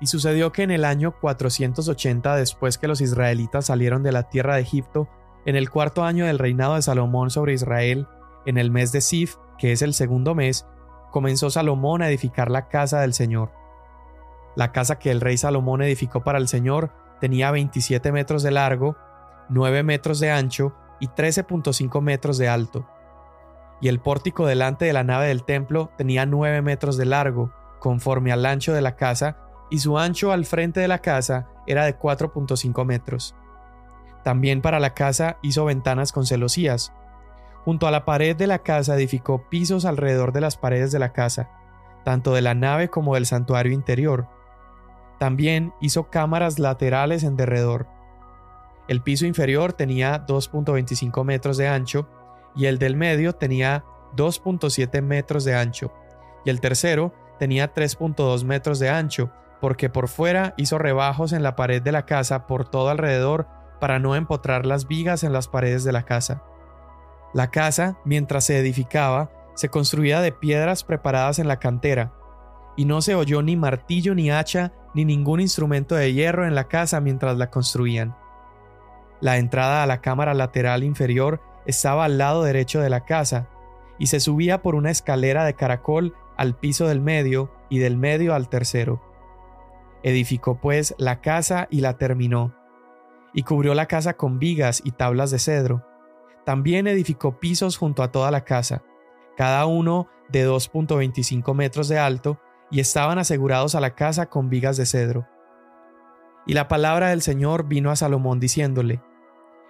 Y 0.00 0.06
sucedió 0.06 0.52
que 0.52 0.62
en 0.62 0.70
el 0.70 0.84
año 0.84 1.12
480 1.20 2.36
después 2.36 2.78
que 2.78 2.88
los 2.88 3.00
israelitas 3.00 3.66
salieron 3.66 4.02
de 4.02 4.12
la 4.12 4.30
tierra 4.30 4.54
de 4.54 4.62
Egipto, 4.62 5.08
en 5.44 5.56
el 5.56 5.68
cuarto 5.70 6.04
año 6.04 6.26
del 6.26 6.38
reinado 6.38 6.76
de 6.76 6.82
Salomón 6.82 7.30
sobre 7.30 7.52
Israel, 7.52 8.06
en 8.46 8.56
el 8.56 8.70
mes 8.70 8.92
de 8.92 9.00
Sif, 9.00 9.36
que 9.58 9.72
es 9.72 9.82
el 9.82 9.92
segundo 9.92 10.34
mes, 10.34 10.66
comenzó 11.10 11.50
Salomón 11.50 12.02
a 12.02 12.08
edificar 12.08 12.50
la 12.50 12.68
casa 12.68 13.00
del 13.00 13.14
Señor. 13.14 13.52
La 14.56 14.72
casa 14.72 14.98
que 14.98 15.10
el 15.10 15.20
rey 15.20 15.36
Salomón 15.36 15.82
edificó 15.82 16.22
para 16.22 16.38
el 16.38 16.48
Señor 16.48 16.92
tenía 17.20 17.50
27 17.50 18.12
metros 18.12 18.42
de 18.42 18.50
largo, 18.50 18.96
9 19.48 19.82
metros 19.82 20.20
de 20.20 20.30
ancho 20.30 20.74
y 21.00 21.08
13.5 21.08 22.00
metros 22.00 22.38
de 22.38 22.48
alto. 22.48 22.86
Y 23.80 23.88
el 23.88 24.00
pórtico 24.00 24.46
delante 24.46 24.84
de 24.84 24.92
la 24.92 25.04
nave 25.04 25.28
del 25.28 25.44
templo 25.44 25.90
tenía 25.96 26.26
9 26.26 26.62
metros 26.62 26.96
de 26.96 27.06
largo, 27.06 27.52
conforme 27.78 28.32
al 28.32 28.44
ancho 28.44 28.72
de 28.72 28.82
la 28.82 28.96
casa, 28.96 29.38
y 29.70 29.78
su 29.78 29.98
ancho 29.98 30.32
al 30.32 30.44
frente 30.44 30.80
de 30.80 30.88
la 30.88 30.98
casa 30.98 31.48
era 31.66 31.84
de 31.84 31.98
4.5 31.98 32.84
metros. 32.84 33.34
También 34.24 34.60
para 34.60 34.80
la 34.80 34.94
casa 34.94 35.38
hizo 35.42 35.64
ventanas 35.64 36.12
con 36.12 36.26
celosías. 36.26 36.92
Junto 37.64 37.86
a 37.86 37.90
la 37.90 38.04
pared 38.04 38.36
de 38.36 38.46
la 38.46 38.60
casa 38.60 38.94
edificó 38.94 39.48
pisos 39.48 39.84
alrededor 39.84 40.32
de 40.32 40.40
las 40.40 40.56
paredes 40.56 40.92
de 40.92 40.98
la 40.98 41.12
casa, 41.12 41.50
tanto 42.04 42.32
de 42.32 42.40
la 42.40 42.54
nave 42.54 42.88
como 42.88 43.14
del 43.14 43.26
santuario 43.26 43.72
interior, 43.72 44.28
también 45.20 45.74
hizo 45.82 46.08
cámaras 46.08 46.58
laterales 46.58 47.24
en 47.24 47.36
derredor. 47.36 47.86
El 48.88 49.02
piso 49.02 49.26
inferior 49.26 49.74
tenía 49.74 50.26
2.25 50.26 51.24
metros 51.24 51.58
de 51.58 51.68
ancho 51.68 52.08
y 52.56 52.64
el 52.64 52.78
del 52.78 52.96
medio 52.96 53.34
tenía 53.34 53.84
2.7 54.16 55.02
metros 55.02 55.44
de 55.44 55.54
ancho 55.54 55.92
y 56.44 56.48
el 56.48 56.60
tercero 56.60 57.12
tenía 57.38 57.74
3.2 57.74 58.44
metros 58.44 58.78
de 58.78 58.88
ancho 58.88 59.30
porque 59.60 59.90
por 59.90 60.08
fuera 60.08 60.54
hizo 60.56 60.78
rebajos 60.78 61.34
en 61.34 61.42
la 61.42 61.54
pared 61.54 61.82
de 61.82 61.92
la 61.92 62.06
casa 62.06 62.46
por 62.46 62.68
todo 62.68 62.88
alrededor 62.88 63.46
para 63.78 63.98
no 63.98 64.16
empotrar 64.16 64.64
las 64.64 64.88
vigas 64.88 65.22
en 65.22 65.34
las 65.34 65.48
paredes 65.48 65.84
de 65.84 65.92
la 65.92 66.04
casa. 66.04 66.42
La 67.32 67.50
casa, 67.50 67.98
mientras 68.04 68.44
se 68.44 68.58
edificaba, 68.58 69.30
se 69.54 69.68
construía 69.68 70.20
de 70.20 70.32
piedras 70.32 70.84
preparadas 70.84 71.38
en 71.38 71.46
la 71.46 71.58
cantera, 71.58 72.12
y 72.76 72.84
no 72.84 73.02
se 73.02 73.14
oyó 73.14 73.42
ni 73.42 73.56
martillo 73.56 74.14
ni 74.14 74.30
hacha 74.30 74.72
ni 74.94 75.04
ningún 75.04 75.40
instrumento 75.40 75.94
de 75.94 76.12
hierro 76.12 76.46
en 76.46 76.54
la 76.54 76.64
casa 76.64 77.00
mientras 77.00 77.36
la 77.36 77.50
construían. 77.50 78.16
La 79.20 79.36
entrada 79.36 79.82
a 79.82 79.86
la 79.86 80.00
cámara 80.00 80.34
lateral 80.34 80.82
inferior 80.82 81.40
estaba 81.66 82.06
al 82.06 82.18
lado 82.18 82.42
derecho 82.42 82.80
de 82.80 82.90
la 82.90 83.04
casa, 83.04 83.48
y 83.98 84.06
se 84.06 84.18
subía 84.18 84.62
por 84.62 84.74
una 84.74 84.90
escalera 84.90 85.44
de 85.44 85.54
caracol 85.54 86.14
al 86.36 86.56
piso 86.56 86.88
del 86.88 87.00
medio 87.00 87.52
y 87.68 87.78
del 87.78 87.98
medio 87.98 88.34
al 88.34 88.48
tercero. 88.48 89.02
Edificó 90.02 90.58
pues 90.58 90.94
la 90.96 91.20
casa 91.20 91.68
y 91.70 91.82
la 91.82 91.98
terminó, 91.98 92.54
y 93.34 93.42
cubrió 93.42 93.74
la 93.74 93.86
casa 93.86 94.14
con 94.14 94.38
vigas 94.38 94.80
y 94.84 94.92
tablas 94.92 95.30
de 95.30 95.38
cedro. 95.38 95.89
También 96.50 96.88
edificó 96.88 97.38
pisos 97.38 97.76
junto 97.76 98.02
a 98.02 98.10
toda 98.10 98.32
la 98.32 98.42
casa, 98.42 98.82
cada 99.36 99.66
uno 99.66 100.08
de 100.30 100.48
2.25 100.48 101.54
metros 101.54 101.86
de 101.86 102.00
alto 102.00 102.40
y 102.72 102.80
estaban 102.80 103.20
asegurados 103.20 103.76
a 103.76 103.80
la 103.80 103.94
casa 103.94 104.26
con 104.26 104.50
vigas 104.50 104.76
de 104.76 104.84
cedro. 104.84 105.28
Y 106.48 106.54
la 106.54 106.66
palabra 106.66 107.10
del 107.10 107.22
Señor 107.22 107.68
vino 107.68 107.92
a 107.92 107.94
Salomón 107.94 108.40
diciéndole, 108.40 109.00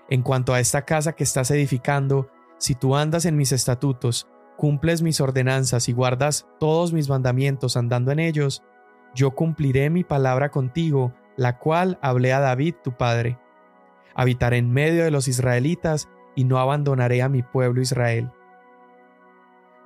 En 0.09 0.23
cuanto 0.23 0.55
a 0.55 0.61
esta 0.61 0.87
casa 0.87 1.13
que 1.13 1.23
estás 1.23 1.51
edificando, 1.51 2.31
si 2.57 2.75
tú 2.75 2.97
andas 2.97 3.27
en 3.27 3.37
mis 3.37 3.53
estatutos, 3.53 4.27
cumples 4.57 5.03
mis 5.03 5.21
ordenanzas 5.21 5.87
y 5.91 5.93
guardas 5.93 6.47
todos 6.59 6.95
mis 6.95 7.11
mandamientos 7.11 7.77
andando 7.77 8.11
en 8.11 8.21
ellos, 8.21 8.63
yo 9.15 9.33
cumpliré 9.33 9.91
mi 9.91 10.03
palabra 10.03 10.51
contigo, 10.51 11.13
la 11.37 11.59
cual 11.59 11.99
hablé 12.01 12.33
a 12.33 12.41
David 12.41 12.77
tu 12.83 12.97
padre. 12.97 13.39
Habitaré 14.15 14.57
en 14.57 14.71
medio 14.71 15.05
de 15.05 15.11
los 15.11 15.29
israelitas 15.29 16.09
y 16.41 16.45
no 16.45 16.59
abandonaré 16.59 17.21
a 17.21 17.29
mi 17.29 17.43
pueblo 17.43 17.83
Israel. 17.83 18.31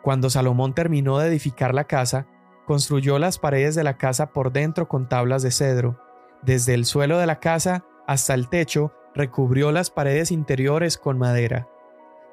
Cuando 0.03 0.31
Salomón 0.31 0.73
terminó 0.73 1.19
de 1.19 1.27
edificar 1.27 1.75
la 1.75 1.83
casa, 1.83 2.29
construyó 2.65 3.19
las 3.19 3.41
paredes 3.41 3.75
de 3.75 3.83
la 3.83 3.97
casa 3.97 4.33
por 4.33 4.53
dentro 4.53 4.87
con 4.87 5.09
tablas 5.09 5.43
de 5.43 5.51
cedro, 5.51 5.99
desde 6.43 6.75
el 6.75 6.85
suelo 6.85 7.19
de 7.19 7.27
la 7.27 7.41
casa 7.41 7.85
hasta 8.07 8.35
el 8.35 8.49
techo 8.49 8.93
recubrió 9.17 9.73
las 9.73 9.91
paredes 9.91 10.31
interiores 10.31 10.97
con 10.97 11.19
madera. 11.19 11.67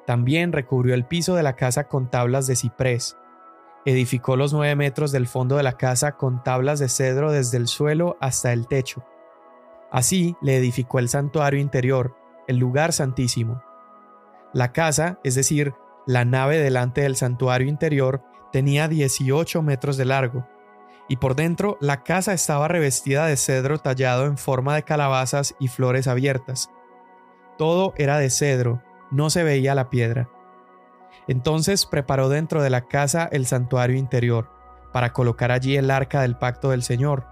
También 0.06 0.52
recubrió 0.52 0.94
el 0.94 1.04
piso 1.04 1.34
de 1.34 1.42
la 1.42 1.56
casa 1.56 1.88
con 1.88 2.08
tablas 2.08 2.46
de 2.46 2.54
ciprés. 2.54 3.16
Edificó 3.84 4.36
los 4.36 4.52
nueve 4.52 4.76
metros 4.76 5.10
del 5.10 5.26
fondo 5.26 5.56
de 5.56 5.64
la 5.64 5.76
casa 5.78 6.12
con 6.12 6.44
tablas 6.44 6.78
de 6.78 6.88
cedro 6.88 7.32
desde 7.32 7.56
el 7.56 7.66
suelo 7.66 8.16
hasta 8.20 8.52
el 8.52 8.68
techo. 8.68 9.04
Así 9.90 10.36
le 10.42 10.58
edificó 10.58 11.00
el 11.00 11.08
santuario 11.08 11.58
interior, 11.58 12.14
el 12.46 12.58
lugar 12.58 12.92
santísimo. 12.92 13.64
La 14.52 14.72
casa, 14.72 15.18
es 15.24 15.34
decir, 15.34 15.74
la 16.06 16.24
nave 16.24 16.58
delante 16.58 17.02
del 17.02 17.16
santuario 17.16 17.68
interior, 17.68 18.22
tenía 18.52 18.88
18 18.88 19.62
metros 19.62 19.96
de 19.96 20.04
largo, 20.04 20.46
y 21.08 21.16
por 21.16 21.34
dentro 21.34 21.78
la 21.80 22.02
casa 22.02 22.32
estaba 22.32 22.68
revestida 22.68 23.26
de 23.26 23.36
cedro 23.36 23.78
tallado 23.78 24.26
en 24.26 24.36
forma 24.36 24.74
de 24.74 24.82
calabazas 24.82 25.54
y 25.58 25.68
flores 25.68 26.06
abiertas. 26.06 26.70
Todo 27.56 27.94
era 27.96 28.18
de 28.18 28.30
cedro, 28.30 28.82
no 29.10 29.30
se 29.30 29.42
veía 29.42 29.74
la 29.74 29.90
piedra. 29.90 30.28
Entonces 31.28 31.86
preparó 31.86 32.28
dentro 32.28 32.62
de 32.62 32.70
la 32.70 32.82
casa 32.88 33.28
el 33.32 33.46
santuario 33.46 33.96
interior, 33.96 34.50
para 34.92 35.12
colocar 35.12 35.50
allí 35.50 35.76
el 35.76 35.90
arca 35.90 36.20
del 36.22 36.36
pacto 36.36 36.70
del 36.70 36.82
Señor. 36.82 37.26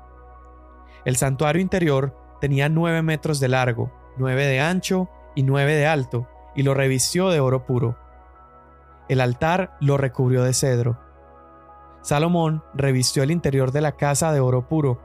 El 1.04 1.16
santuario 1.16 1.60
interior 1.60 2.16
tenía 2.40 2.68
nueve 2.68 3.02
metros 3.02 3.40
de 3.40 3.48
largo, 3.48 3.92
nueve 4.16 4.46
de 4.46 4.60
ancho 4.60 5.08
y 5.34 5.42
nueve 5.42 5.74
de 5.74 5.86
alto, 5.86 6.28
y 6.54 6.62
lo 6.62 6.74
revistió 6.74 7.30
de 7.30 7.40
oro 7.40 7.64
puro. 7.64 7.96
El 9.08 9.20
altar 9.20 9.76
lo 9.80 9.96
recubrió 9.96 10.42
de 10.44 10.54
cedro. 10.54 10.98
Salomón 12.02 12.62
revistió 12.74 13.22
el 13.22 13.30
interior 13.30 13.72
de 13.72 13.80
la 13.80 13.92
casa 13.92 14.32
de 14.32 14.40
oro 14.40 14.68
puro, 14.68 15.00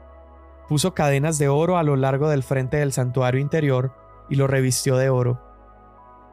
puso 0.68 0.94
cadenas 0.94 1.38
de 1.38 1.48
oro 1.48 1.76
a 1.76 1.82
lo 1.82 1.96
largo 1.96 2.28
del 2.28 2.42
frente 2.42 2.78
del 2.78 2.92
santuario 2.92 3.40
interior 3.40 3.92
y 4.28 4.36
lo 4.36 4.46
revistió 4.46 4.96
de 4.96 5.10
oro. 5.10 5.40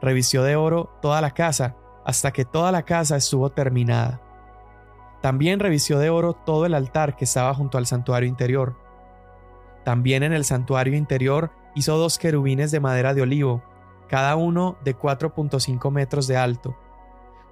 Revistió 0.01 0.43
de 0.43 0.55
oro 0.55 0.97
toda 1.01 1.21
la 1.21 1.31
casa, 1.31 1.75
hasta 2.05 2.31
que 2.31 2.45
toda 2.45 2.71
la 2.71 2.83
casa 2.83 3.15
estuvo 3.15 3.49
terminada. 3.49 4.21
También 5.21 5.59
revistió 5.59 5.99
de 5.99 6.09
oro 6.09 6.33
todo 6.33 6.65
el 6.65 6.73
altar 6.73 7.15
que 7.15 7.25
estaba 7.25 7.53
junto 7.53 7.77
al 7.77 7.85
santuario 7.85 8.27
interior. 8.27 8.75
También 9.85 10.23
en 10.23 10.33
el 10.33 10.45
santuario 10.45 10.95
interior 10.95 11.51
hizo 11.75 11.97
dos 11.97 12.17
querubines 12.17 12.71
de 12.71 12.79
madera 12.79 13.13
de 13.13 13.21
olivo, 13.21 13.63
cada 14.07 14.35
uno 14.35 14.77
de 14.83 14.97
4.5 14.97 15.91
metros 15.91 16.27
de 16.27 16.37
alto. 16.37 16.77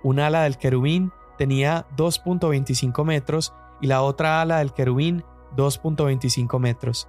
Un 0.03 0.19
ala 0.19 0.43
del 0.43 0.57
querubín 0.57 1.11
tenía 1.37 1.85
2.25 1.97 3.03
metros 3.03 3.53
y 3.81 3.87
la 3.87 4.01
otra 4.01 4.41
ala 4.41 4.59
del 4.59 4.73
querubín 4.73 5.23
2.25 5.55 6.59
metros. 6.59 7.07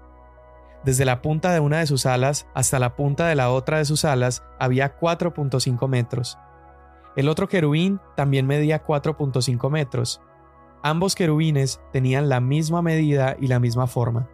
Desde 0.84 1.04
la 1.04 1.22
punta 1.22 1.52
de 1.52 1.60
una 1.60 1.78
de 1.78 1.86
sus 1.86 2.06
alas 2.06 2.48
hasta 2.54 2.78
la 2.78 2.96
punta 2.96 3.26
de 3.26 3.36
la 3.36 3.50
otra 3.50 3.78
de 3.78 3.84
sus 3.84 4.04
alas 4.04 4.42
había 4.58 4.98
4.5 4.98 5.88
metros. 5.88 6.38
El 7.14 7.28
otro 7.28 7.48
querubín 7.48 8.00
también 8.16 8.46
medía 8.46 8.84
4.5 8.84 9.70
metros. 9.70 10.20
Ambos 10.82 11.14
querubines 11.14 11.80
tenían 11.92 12.28
la 12.28 12.40
misma 12.40 12.82
medida 12.82 13.36
y 13.38 13.46
la 13.46 13.60
misma 13.60 13.86
forma. 13.86 14.28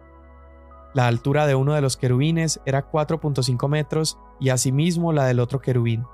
La 0.93 1.07
altura 1.07 1.45
de 1.45 1.53
uno 1.53 1.73
de 1.73 1.81
los 1.81 1.97
querubines 1.97 2.61
era 2.65 2.89
4.5 2.89 3.69
metros 3.69 4.17
y 4.39 4.49
asimismo 4.49 5.13
la 5.13 5.25
del 5.25 5.39
otro 5.39 5.61
querubín. 5.61 6.05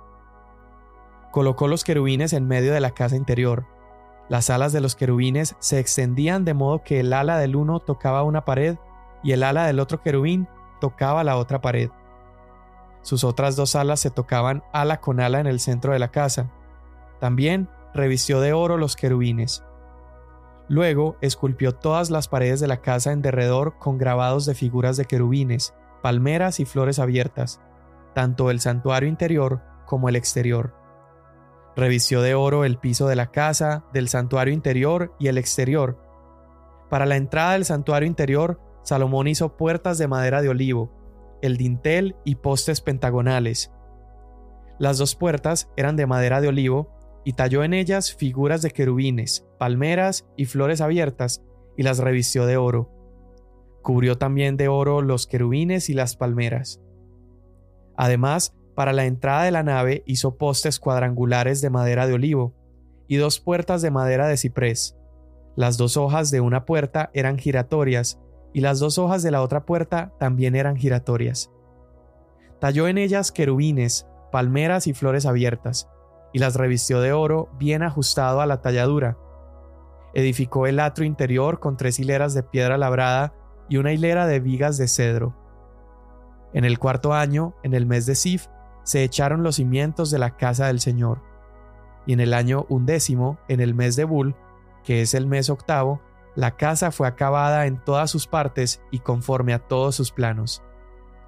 Colocó 1.32 1.68
los 1.68 1.84
querubines 1.84 2.34
en 2.34 2.48
medio 2.48 2.74
de 2.74 2.82
la 2.82 2.92
casa 2.92 3.16
interior. 3.16 3.66
Las 4.28 4.50
alas 4.50 4.74
de 4.74 4.82
los 4.82 4.96
querubines 4.96 5.56
se 5.60 5.80
extendían 5.80 6.44
de 6.44 6.54
modo 6.54 6.84
que 6.84 7.00
el 7.00 7.14
ala 7.14 7.38
del 7.38 7.56
uno 7.56 7.80
tocaba 7.80 8.24
una 8.24 8.44
pared 8.44 8.78
y 9.24 9.32
el 9.32 9.44
ala 9.44 9.66
del 9.66 9.80
otro 9.80 10.02
querubín 10.02 10.48
tocaba 10.82 11.24
la 11.24 11.38
otra 11.38 11.62
pared. 11.62 11.90
Sus 13.02 13.24
otras 13.24 13.56
dos 13.56 13.76
alas 13.76 14.00
se 14.00 14.10
tocaban 14.10 14.64
ala 14.74 15.00
con 15.00 15.20
ala 15.20 15.40
en 15.40 15.48
el 15.48 15.60
centro 15.60 15.94
de 15.94 16.00
la 16.00 16.10
casa. 16.10 16.52
También 17.20 17.70
revistió 17.94 18.42
de 18.42 18.52
oro 18.52 18.78
los 18.78 18.96
querubines. 18.96 19.64
Luego 20.68 21.18
esculpió 21.22 21.74
todas 21.74 22.10
las 22.10 22.28
paredes 22.28 22.60
de 22.60 22.68
la 22.68 22.82
casa 22.82 23.12
en 23.12 23.22
derredor 23.22 23.78
con 23.78 23.98
grabados 23.98 24.46
de 24.46 24.56
figuras 24.56 24.98
de 24.98 25.06
querubines, 25.06 25.76
palmeras 26.02 26.60
y 26.60 26.66
flores 26.66 27.00
abiertas, 27.00 27.62
tanto 28.14 28.50
el 28.50 28.60
santuario 28.60 29.08
interior 29.08 29.62
como 29.86 30.10
el 30.10 30.16
exterior. 30.16 30.74
Revistió 31.76 32.22
de 32.22 32.34
oro 32.34 32.66
el 32.66 32.78
piso 32.78 33.08
de 33.08 33.16
la 33.16 33.32
casa, 33.32 33.86
del 33.94 34.08
santuario 34.08 34.54
interior 34.54 35.14
y 35.20 35.28
el 35.28 35.38
exterior. 35.38 36.00
Para 36.90 37.06
la 37.06 37.18
entrada 37.18 37.54
del 37.54 37.66
santuario 37.66 38.08
interior, 38.08 38.60
Salomón 38.82 39.28
hizo 39.28 39.58
puertas 39.58 39.98
de 39.98 40.08
madera 40.08 40.42
de 40.42 40.50
olivo, 40.50 40.92
el 41.42 41.58
dintel 41.58 42.16
y 42.24 42.36
postes 42.36 42.82
pentagonales. 42.82 43.72
Las 44.80 44.98
dos 44.98 45.16
puertas 45.16 45.70
eran 45.76 45.96
de 45.96 46.08
madera 46.08 46.42
de 46.42 46.48
olivo 46.48 46.95
y 47.26 47.34
talló 47.34 47.64
en 47.64 47.74
ellas 47.74 48.14
figuras 48.14 48.62
de 48.62 48.70
querubines, 48.70 49.46
palmeras 49.58 50.26
y 50.38 50.46
flores 50.46 50.80
abiertas, 50.80 51.44
y 51.76 51.84
las 51.84 51.98
revistió 51.98 52.46
de 52.46 52.56
oro. 52.56 52.92
Cubrió 53.82 54.18
también 54.18 54.56
de 54.56 54.68
oro 54.68 55.02
los 55.02 55.28
querubines 55.28 55.90
y 55.90 55.94
las 55.94 56.16
palmeras. 56.16 56.80
Además, 57.98 58.56
para 58.76 58.94
la 58.94 59.06
entrada 59.06 59.44
de 59.44 59.52
la 59.52 59.64
nave 59.64 60.04
hizo 60.06 60.38
postes 60.38 60.80
cuadrangulares 60.80 61.62
de 61.62 61.72
madera 61.72 62.08
de 62.08 62.14
olivo, 62.14 62.54
y 63.08 63.18
dos 63.18 63.40
puertas 63.40 63.82
de 63.82 63.92
madera 63.92 64.28
de 64.28 64.38
ciprés. 64.38 64.96
Las 65.56 65.78
dos 65.78 65.98
hojas 65.98 66.30
de 66.32 66.42
una 66.42 66.66
puerta 66.66 67.10
eran 67.14 67.38
giratorias, 67.38 68.20
y 68.54 68.62
las 68.62 68.80
dos 68.80 68.98
hojas 69.00 69.24
de 69.24 69.32
la 69.32 69.42
otra 69.42 69.66
puerta 69.66 70.14
también 70.20 70.56
eran 70.56 70.76
giratorias. 70.76 71.52
Talló 72.60 72.88
en 72.88 72.98
ellas 72.98 73.32
querubines, 73.32 74.08
palmeras 74.32 74.88
y 74.88 74.94
flores 74.94 75.26
abiertas, 75.26 75.90
y 76.36 76.40
las 76.40 76.58
revistió 76.58 77.00
de 77.00 77.14
oro 77.14 77.48
bien 77.58 77.82
ajustado 77.82 78.42
a 78.42 78.46
la 78.46 78.60
talladura. 78.62 79.18
Edificó 80.14 80.68
el 80.68 80.82
atrio 80.82 81.08
interior 81.08 81.62
con 81.62 81.78
tres 81.78 81.98
hileras 81.98 82.34
de 82.34 82.44
piedra 82.44 82.78
labrada 82.78 83.34
y 83.70 83.78
una 83.78 83.94
hilera 83.94 84.28
de 84.28 84.42
vigas 84.42 84.78
de 84.78 84.90
cedro. 84.90 85.34
En 86.52 86.66
el 86.66 86.78
cuarto 86.78 87.14
año, 87.14 87.56
en 87.64 87.74
el 87.74 87.86
mes 87.86 88.06
de 88.06 88.16
Sif, 88.16 88.48
se 88.84 89.02
echaron 89.02 89.44
los 89.44 89.56
cimientos 89.56 90.12
de 90.12 90.20
la 90.20 90.36
casa 90.36 90.68
del 90.68 90.82
Señor. 90.82 91.22
Y 92.06 92.12
en 92.12 92.20
el 92.20 92.34
año 92.34 92.66
undécimo, 92.68 93.40
en 93.48 93.62
el 93.62 93.74
mes 93.74 93.96
de 93.96 94.04
Bul, 94.04 94.36
que 94.84 95.02
es 95.02 95.14
el 95.14 95.28
mes 95.28 95.50
octavo, 95.50 96.02
la 96.36 96.58
casa 96.58 96.92
fue 96.92 97.08
acabada 97.08 97.66
en 97.66 97.82
todas 97.82 98.12
sus 98.12 98.28
partes 98.28 98.82
y 98.92 99.00
conforme 99.00 99.54
a 99.54 99.60
todos 99.60 99.96
sus 99.96 100.12
planos. 100.12 100.62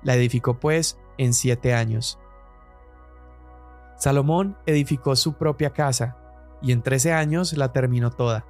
La 0.04 0.16
edificó 0.16 0.60
pues 0.60 1.00
en 1.18 1.34
siete 1.34 1.74
años. 1.74 2.20
Salomón 3.98 4.56
edificó 4.68 5.16
su 5.16 5.34
propia 5.34 5.72
casa, 5.72 6.18
y 6.62 6.72
en 6.72 6.82
trece 6.84 7.13
años 7.13 7.54
la 7.54 7.74
terminó 7.74 8.12
toda. 8.12 8.46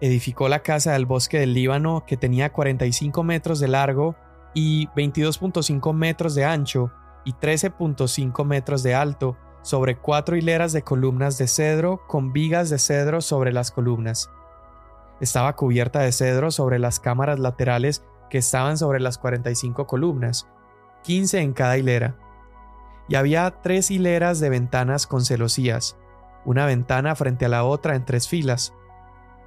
Edificó 0.00 0.48
la 0.48 0.60
casa 0.60 0.92
del 0.92 1.06
bosque 1.06 1.38
del 1.38 1.54
Líbano 1.54 2.04
que 2.06 2.16
tenía 2.16 2.52
45 2.52 3.22
metros 3.24 3.60
de 3.60 3.68
largo 3.68 4.16
y 4.54 4.86
22.5 4.88 5.92
metros 5.92 6.34
de 6.34 6.44
ancho 6.44 6.92
y 7.24 7.34
13.5 7.34 8.44
metros 8.44 8.82
de 8.82 8.94
alto, 8.94 9.36
sobre 9.62 9.96
cuatro 9.96 10.36
hileras 10.36 10.72
de 10.72 10.82
columnas 10.82 11.38
de 11.38 11.46
cedro 11.46 12.02
con 12.08 12.32
vigas 12.32 12.68
de 12.68 12.78
cedro 12.78 13.20
sobre 13.20 13.52
las 13.52 13.70
columnas. 13.70 14.28
Estaba 15.20 15.54
cubierta 15.54 16.00
de 16.00 16.10
cedro 16.10 16.50
sobre 16.50 16.80
las 16.80 16.98
cámaras 16.98 17.38
laterales 17.38 18.02
que 18.28 18.38
estaban 18.38 18.76
sobre 18.76 18.98
las 18.98 19.18
45 19.18 19.86
columnas, 19.86 20.48
15 21.04 21.40
en 21.40 21.52
cada 21.52 21.78
hilera 21.78 22.16
y 23.08 23.16
había 23.16 23.50
tres 23.62 23.90
hileras 23.90 24.40
de 24.40 24.50
ventanas 24.50 25.06
con 25.06 25.24
celosías, 25.24 25.96
una 26.44 26.66
ventana 26.66 27.14
frente 27.14 27.44
a 27.44 27.48
la 27.48 27.64
otra 27.64 27.96
en 27.96 28.04
tres 28.04 28.28
filas. 28.28 28.74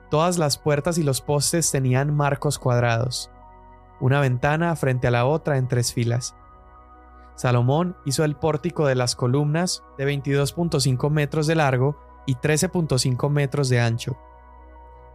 Todas 0.09 0.37
las 0.37 0.57
puertas 0.57 0.97
y 0.97 1.03
los 1.03 1.21
postes 1.21 1.71
tenían 1.71 2.15
marcos 2.15 2.59
cuadrados, 2.59 3.31
una 3.99 4.19
ventana 4.19 4.75
frente 4.75 5.07
a 5.07 5.11
la 5.11 5.25
otra 5.25 5.57
en 5.57 5.67
tres 5.67 5.93
filas. 5.93 6.35
Salomón 7.35 7.97
hizo 8.05 8.23
el 8.23 8.35
pórtico 8.35 8.87
de 8.87 8.95
las 8.95 9.15
columnas 9.15 9.83
de 9.97 10.07
22.5 10.07 11.09
metros 11.09 11.47
de 11.47 11.55
largo 11.55 11.99
y 12.25 12.35
13.5 12.35 13.29
metros 13.29 13.67
de 13.69 13.81
ancho. 13.81 14.17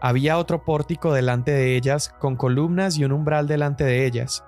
Había 0.02 0.38
otro 0.38 0.64
pórtico 0.64 1.12
delante 1.12 1.50
de 1.50 1.76
ellas 1.76 2.14
con 2.18 2.36
columnas 2.36 2.96
y 2.96 3.04
un 3.04 3.12
umbral 3.12 3.46
delante 3.46 3.84
de 3.84 4.06
ellas. 4.06 4.44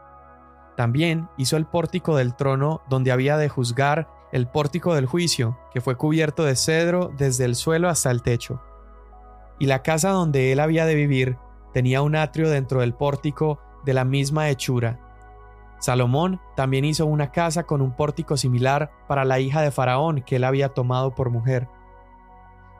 También 0.76 1.28
hizo 1.36 1.56
el 1.56 1.66
pórtico 1.66 2.16
del 2.16 2.34
trono 2.34 2.82
donde 2.88 3.12
había 3.12 3.36
de 3.36 3.48
juzgar 3.48 4.08
el 4.32 4.48
pórtico 4.48 4.94
del 4.94 5.06
juicio, 5.06 5.58
que 5.72 5.82
fue 5.82 5.96
cubierto 5.96 6.44
de 6.44 6.56
cedro 6.56 7.12
desde 7.16 7.44
el 7.44 7.54
suelo 7.54 7.88
hasta 7.88 8.10
el 8.10 8.22
techo. 8.22 8.62
Y 9.58 9.66
la 9.66 9.82
casa 9.82 10.10
donde 10.10 10.52
él 10.52 10.60
había 10.60 10.86
de 10.86 10.94
vivir 10.94 11.36
tenía 11.72 12.02
un 12.02 12.16
atrio 12.16 12.48
dentro 12.48 12.80
del 12.80 12.94
pórtico 12.94 13.60
de 13.84 13.94
la 13.94 14.04
misma 14.04 14.48
hechura. 14.48 14.98
Salomón 15.78 16.40
también 16.56 16.84
hizo 16.84 17.06
una 17.06 17.32
casa 17.32 17.64
con 17.64 17.82
un 17.82 17.94
pórtico 17.94 18.36
similar 18.36 18.90
para 19.08 19.24
la 19.24 19.40
hija 19.40 19.60
de 19.60 19.70
Faraón 19.70 20.22
que 20.22 20.36
él 20.36 20.44
había 20.44 20.70
tomado 20.70 21.14
por 21.14 21.30
mujer. 21.30 21.68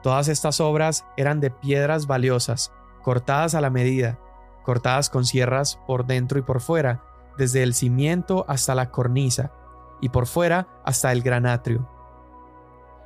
Todas 0.01 0.27
estas 0.27 0.59
obras 0.59 1.05
eran 1.17 1.39
de 1.39 1.51
piedras 1.51 2.07
valiosas, 2.07 2.73
cortadas 3.01 3.55
a 3.55 3.61
la 3.61 3.69
medida, 3.69 4.19
cortadas 4.63 5.09
con 5.09 5.25
sierras 5.25 5.79
por 5.85 6.05
dentro 6.05 6.39
y 6.39 6.41
por 6.41 6.61
fuera, 6.61 7.03
desde 7.37 7.63
el 7.63 7.73
cimiento 7.73 8.45
hasta 8.47 8.75
la 8.75 8.91
cornisa, 8.91 9.51
y 10.01 10.09
por 10.09 10.27
fuera 10.27 10.67
hasta 10.83 11.11
el 11.11 11.21
gran 11.21 11.45
atrio. 11.45 11.89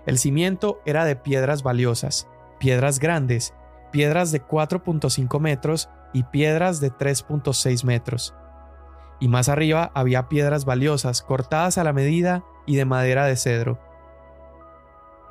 El 0.05 0.17
cimiento 0.17 0.79
era 0.85 1.05
de 1.05 1.15
piedras 1.15 1.63
valiosas, 1.63 2.27
piedras 2.59 2.99
grandes, 2.99 3.53
piedras 3.91 4.31
de 4.31 4.41
4.5 4.41 5.39
metros 5.39 5.89
y 6.13 6.23
piedras 6.23 6.79
de 6.79 6.91
3.6 6.91 7.83
metros. 7.83 8.33
Y 9.19 9.27
más 9.27 9.49
arriba 9.49 9.91
había 9.93 10.29
piedras 10.29 10.65
valiosas 10.65 11.21
cortadas 11.21 11.77
a 11.77 11.83
la 11.83 11.93
medida 11.93 12.43
y 12.65 12.75
de 12.75 12.85
madera 12.85 13.25
de 13.25 13.35
cedro. 13.35 13.79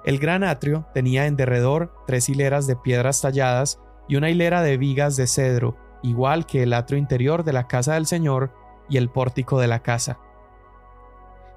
El 0.04 0.18
gran 0.18 0.44
atrio 0.44 0.86
tenía 0.94 1.26
en 1.26 1.36
derredor 1.36 1.92
tres 2.06 2.28
hileras 2.28 2.66
de 2.66 2.76
piedras 2.76 3.20
talladas 3.20 3.80
y 4.08 4.16
una 4.16 4.30
hilera 4.30 4.62
de 4.62 4.76
vigas 4.76 5.16
de 5.16 5.26
cedro, 5.26 5.76
igual 6.02 6.46
que 6.46 6.62
el 6.62 6.74
atrio 6.74 6.98
interior 6.98 7.44
de 7.44 7.52
la 7.52 7.66
casa 7.66 7.94
del 7.94 8.06
Señor 8.06 8.52
y 8.88 8.96
el 8.96 9.08
pórtico 9.08 9.58
de 9.58 9.68
la 9.68 9.80
casa. 9.80 10.18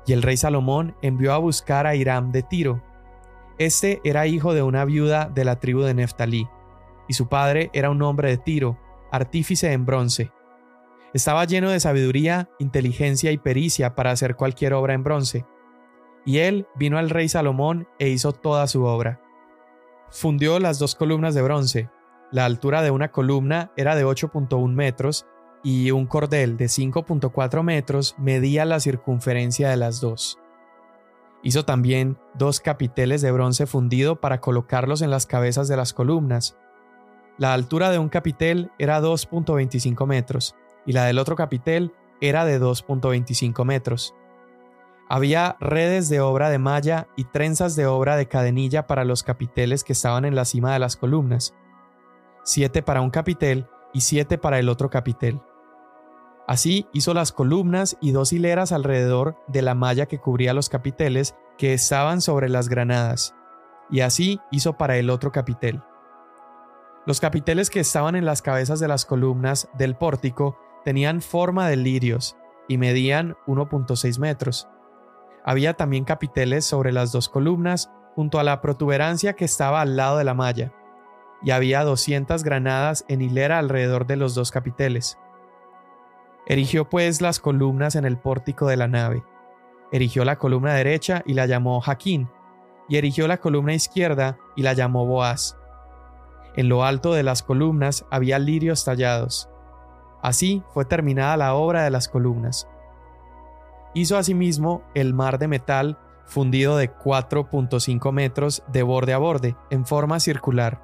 Y 0.06 0.14
el 0.14 0.22
rey 0.22 0.38
Salomón 0.38 0.96
envió 1.02 1.34
a 1.34 1.38
buscar 1.38 1.86
a 1.86 1.96
Hiram 1.96 2.32
de 2.32 2.44
Tiro. 2.44 2.82
Este 3.58 4.02
era 4.04 4.28
hijo 4.28 4.54
de 4.54 4.64
una 4.64 4.86
viuda 4.86 5.30
de 5.34 5.46
la 5.46 5.60
tribu 5.60 5.82
de 5.82 5.94
Neftalí, 5.94 6.48
y 7.08 7.14
su 7.14 7.28
padre 7.28 7.70
era 7.74 7.90
un 7.90 8.02
hombre 8.02 8.30
de 8.30 8.38
Tiro, 8.38 8.78
artífice 9.12 9.72
en 9.72 9.86
bronce. 9.86 10.32
Estaba 11.14 11.46
lleno 11.46 11.72
de 11.72 11.80
sabiduría, 11.80 12.50
inteligencia 12.60 13.32
y 13.32 13.38
pericia 13.38 13.96
para 13.96 14.12
hacer 14.12 14.36
cualquier 14.36 14.74
obra 14.74 14.94
en 14.94 15.04
bronce. 15.04 15.46
Y 16.26 16.40
él 16.40 16.68
vino 16.76 17.00
al 17.00 17.10
rey 17.10 17.28
Salomón 17.28 17.88
e 17.98 18.10
hizo 18.10 18.32
toda 18.32 18.68
su 18.68 18.84
obra. 18.84 19.20
Fundió 20.12 20.60
las 20.60 20.78
dos 20.78 20.96
columnas 20.96 21.34
de 21.34 21.42
bronce. 21.42 21.90
La 22.32 22.46
altura 22.46 22.84
de 22.84 22.92
una 22.92 23.12
columna 23.12 23.72
era 23.76 23.96
de 23.96 24.06
8.1 24.06 24.72
metros 24.72 25.26
y 25.64 25.92
un 25.92 26.06
cordel 26.06 26.58
de 26.58 26.66
5.4 26.66 27.64
metros 27.64 28.16
medía 28.18 28.66
la 28.66 28.80
circunferencia 28.80 29.70
de 29.70 29.78
las 29.78 30.02
dos. 30.02 30.40
Hizo 31.42 31.64
también 31.64 32.18
dos 32.34 32.60
capiteles 32.60 33.22
de 33.22 33.32
bronce 33.32 33.66
fundido 33.66 34.20
para 34.20 34.42
colocarlos 34.42 35.02
en 35.02 35.10
las 35.10 35.26
cabezas 35.26 35.68
de 35.68 35.78
las 35.78 35.94
columnas. 35.94 36.58
La 37.38 37.54
altura 37.54 37.92
de 37.92 38.00
un 38.00 38.10
capitel 38.10 38.72
era 38.78 39.02
2.25 39.02 40.06
metros 40.06 40.56
y 40.86 40.92
la 40.92 41.06
del 41.06 41.20
otro 41.20 41.36
capitel 41.36 41.94
era 42.20 42.44
de 42.44 42.60
2.25 42.60 43.64
metros. 43.64 44.14
Había 45.08 45.56
redes 45.60 46.10
de 46.10 46.20
obra 46.20 46.50
de 46.50 46.60
malla 46.60 47.08
y 47.16 47.24
trenzas 47.24 47.76
de 47.76 47.88
obra 47.88 48.16
de 48.16 48.28
cadenilla 48.28 48.86
para 48.86 49.06
los 49.06 49.24
capiteles 49.24 49.84
que 49.84 49.94
estaban 49.94 50.26
en 50.26 50.36
la 50.36 50.46
cima 50.46 50.74
de 50.74 50.80
las 50.80 50.98
columnas, 50.98 51.56
siete 52.44 52.84
para 52.84 53.02
un 53.02 53.10
capitel 53.10 53.68
y 53.94 54.02
siete 54.02 54.38
para 54.38 54.60
el 54.60 54.70
otro 54.70 54.90
capitel. 54.90 55.42
Así 56.50 56.88
hizo 56.94 57.14
las 57.14 57.32
columnas 57.32 57.96
y 58.02 58.10
dos 58.10 58.34
hileras 58.34 58.72
alrededor 58.72 59.38
de 59.46 59.62
la 59.62 59.76
malla 59.76 60.08
que 60.08 60.18
cubría 60.18 60.56
los 60.56 60.68
capiteles 60.68 61.36
que 61.60 61.76
estaban 61.76 62.22
sobre 62.22 62.50
las 62.50 62.70
granadas, 62.70 63.36
y 63.92 64.00
así 64.00 64.42
hizo 64.50 64.74
para 64.74 64.98
el 64.98 65.12
otro 65.12 65.32
capitel. 65.32 65.84
Los 67.06 67.20
capiteles 67.20 67.70
que 67.70 67.80
estaban 67.80 68.16
en 68.16 68.26
las 68.26 68.42
cabezas 68.42 68.80
de 68.80 68.88
las 68.88 69.06
columnas 69.06 69.70
del 69.78 69.96
pórtico 69.96 70.58
tenían 70.84 71.22
forma 71.22 71.70
de 71.70 71.76
lirios 71.76 72.36
y 72.68 72.80
medían 72.80 73.38
1.6 73.46 74.18
metros. 74.18 74.68
Había 75.46 75.76
también 75.76 76.04
capiteles 76.04 76.66
sobre 76.66 76.92
las 76.92 77.12
dos 77.12 77.30
columnas 77.30 77.92
junto 78.16 78.40
a 78.40 78.44
la 78.44 78.60
protuberancia 78.60 79.34
que 79.34 79.46
estaba 79.46 79.82
al 79.82 79.96
lado 79.96 80.18
de 80.18 80.24
la 80.24 80.34
malla, 80.34 80.74
y 81.44 81.52
había 81.52 81.84
200 81.84 82.44
granadas 82.44 83.06
en 83.08 83.22
hilera 83.22 83.60
alrededor 83.60 84.08
de 84.08 84.16
los 84.16 84.34
dos 84.34 84.50
capiteles. 84.50 85.20
Erigió 86.50 86.90
pues 86.90 87.22
las 87.22 87.40
columnas 87.40 87.96
en 87.96 88.06
el 88.06 88.18
pórtico 88.18 88.68
de 88.68 88.76
la 88.76 88.88
nave. 88.88 89.24
Erigió 89.92 90.26
la 90.26 90.38
columna 90.38 90.74
derecha 90.74 91.22
y 91.26 91.36
la 91.36 91.46
llamó 91.46 91.80
Jaquín, 91.80 92.28
y 92.90 92.98
erigió 92.98 93.28
la 93.28 93.38
columna 93.38 93.76
izquierda 93.76 94.40
y 94.56 94.64
la 94.64 94.74
llamó 94.74 95.06
Boaz. 95.06 95.58
En 96.56 96.68
lo 96.68 96.84
alto 96.84 97.14
de 97.14 97.22
las 97.22 97.44
columnas 97.44 98.06
había 98.10 98.40
lirios 98.40 98.84
tallados. 98.84 99.48
Así 100.24 100.64
fue 100.74 100.86
terminada 100.86 101.38
la 101.38 101.54
obra 101.54 101.84
de 101.84 101.92
las 101.92 102.08
columnas. 102.10 102.68
Hizo 103.94 104.18
asimismo 104.18 104.82
el 104.96 105.14
mar 105.14 105.38
de 105.38 105.48
metal 105.48 106.00
fundido 106.26 106.78
de 106.78 106.92
4.5 106.92 108.12
metros 108.12 108.64
de 108.68 108.82
borde 108.82 109.14
a 109.14 109.20
borde, 109.20 109.56
en 109.70 109.86
forma 109.86 110.20
circular. 110.20 110.82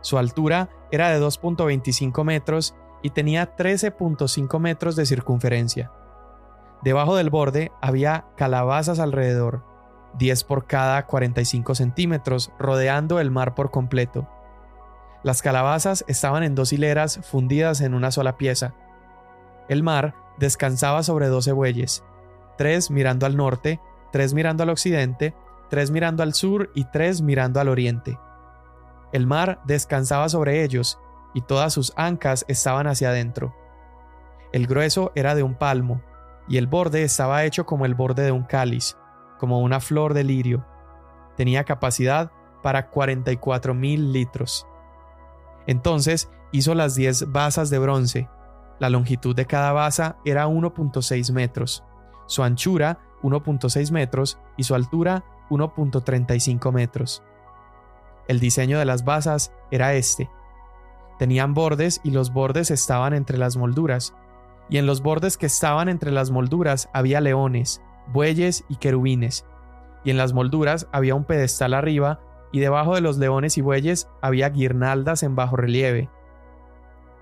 Su 0.00 0.18
altura 0.18 0.68
era 0.90 1.10
de 1.10 1.24
2.25 1.24 2.24
metros 2.24 2.74
y 3.02 3.10
tenía 3.10 3.56
13.5 3.56 4.58
metros 4.58 4.96
de 4.96 5.06
circunferencia. 5.06 5.90
Debajo 6.82 7.16
del 7.16 7.30
borde 7.30 7.72
había 7.80 8.26
calabazas 8.36 8.98
alrededor, 8.98 9.64
10 10.18 10.44
por 10.44 10.66
cada 10.66 11.06
45 11.06 11.74
centímetros, 11.74 12.52
rodeando 12.58 13.20
el 13.20 13.30
mar 13.30 13.54
por 13.54 13.70
completo. 13.70 14.28
Las 15.22 15.42
calabazas 15.42 16.04
estaban 16.08 16.42
en 16.42 16.54
dos 16.54 16.72
hileras 16.72 17.20
fundidas 17.22 17.82
en 17.82 17.94
una 17.94 18.10
sola 18.10 18.38
pieza. 18.38 18.74
El 19.68 19.82
mar 19.82 20.14
descansaba 20.38 21.02
sobre 21.02 21.28
doce 21.28 21.52
bueyes, 21.52 22.02
tres 22.56 22.90
mirando 22.90 23.26
al 23.26 23.36
norte, 23.36 23.80
tres 24.10 24.32
mirando 24.32 24.62
al 24.62 24.70
occidente, 24.70 25.34
tres 25.68 25.90
mirando 25.90 26.22
al 26.22 26.34
sur 26.34 26.70
y 26.74 26.84
tres 26.84 27.20
mirando 27.20 27.60
al 27.60 27.68
oriente. 27.68 28.18
El 29.12 29.26
mar 29.26 29.60
descansaba 29.64 30.28
sobre 30.28 30.64
ellos, 30.64 30.98
y 31.34 31.42
todas 31.42 31.72
sus 31.72 31.92
ancas 31.96 32.44
estaban 32.48 32.86
hacia 32.86 33.10
adentro. 33.10 33.54
El 34.52 34.66
grueso 34.66 35.12
era 35.14 35.34
de 35.34 35.42
un 35.42 35.54
palmo, 35.54 36.02
y 36.48 36.56
el 36.56 36.66
borde 36.66 37.02
estaba 37.02 37.44
hecho 37.44 37.66
como 37.66 37.86
el 37.86 37.94
borde 37.94 38.22
de 38.22 38.32
un 38.32 38.42
cáliz, 38.42 38.96
como 39.38 39.60
una 39.60 39.80
flor 39.80 40.14
de 40.14 40.24
lirio. 40.24 40.66
Tenía 41.36 41.64
capacidad 41.64 42.32
para 42.62 42.90
44 42.90 43.74
mil 43.74 44.12
litros. 44.12 44.66
Entonces 45.66 46.28
hizo 46.50 46.74
las 46.74 46.96
diez 46.96 47.30
basas 47.30 47.70
de 47.70 47.78
bronce. 47.78 48.28
La 48.80 48.90
longitud 48.90 49.36
de 49.36 49.46
cada 49.46 49.72
basa 49.72 50.16
era 50.24 50.48
1.6 50.48 51.32
metros, 51.32 51.84
su 52.26 52.42
anchura 52.42 52.98
1.6 53.22 53.92
metros 53.92 54.38
y 54.56 54.64
su 54.64 54.74
altura 54.74 55.24
1.35 55.50 56.72
metros. 56.72 57.22
El 58.26 58.40
diseño 58.40 58.78
de 58.78 58.84
las 58.84 59.04
basas 59.04 59.52
era 59.70 59.94
este 59.94 60.28
Tenían 61.20 61.52
bordes 61.52 62.00
y 62.02 62.12
los 62.12 62.32
bordes 62.32 62.70
estaban 62.70 63.12
entre 63.12 63.36
las 63.36 63.58
molduras, 63.58 64.14
y 64.70 64.78
en 64.78 64.86
los 64.86 65.02
bordes 65.02 65.36
que 65.36 65.44
estaban 65.44 65.90
entre 65.90 66.12
las 66.12 66.30
molduras 66.30 66.88
había 66.94 67.20
leones, 67.20 67.82
bueyes 68.10 68.64
y 68.70 68.76
querubines, 68.76 69.44
y 70.02 70.12
en 70.12 70.16
las 70.16 70.32
molduras 70.32 70.88
había 70.92 71.14
un 71.14 71.24
pedestal 71.24 71.74
arriba, 71.74 72.20
y 72.52 72.60
debajo 72.60 72.94
de 72.94 73.02
los 73.02 73.18
leones 73.18 73.58
y 73.58 73.60
bueyes 73.60 74.08
había 74.22 74.48
guirnaldas 74.48 75.22
en 75.22 75.36
bajo 75.36 75.56
relieve. 75.56 76.08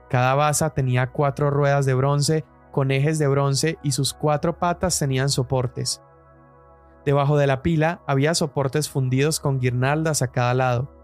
Cada 0.08 0.36
basa 0.36 0.70
tenía 0.70 1.10
cuatro 1.10 1.50
ruedas 1.50 1.84
de 1.84 1.94
bronce 1.94 2.44
con 2.70 2.92
ejes 2.92 3.18
de 3.18 3.26
bronce 3.26 3.78
y 3.82 3.90
sus 3.90 4.14
cuatro 4.14 4.60
patas 4.60 4.96
tenían 4.96 5.28
soportes. 5.28 6.02
Debajo 7.04 7.36
de 7.36 7.48
la 7.48 7.62
pila 7.62 8.00
había 8.06 8.32
soportes 8.36 8.88
fundidos 8.88 9.40
con 9.40 9.58
guirnaldas 9.58 10.22
a 10.22 10.28
cada 10.28 10.54
lado. 10.54 10.97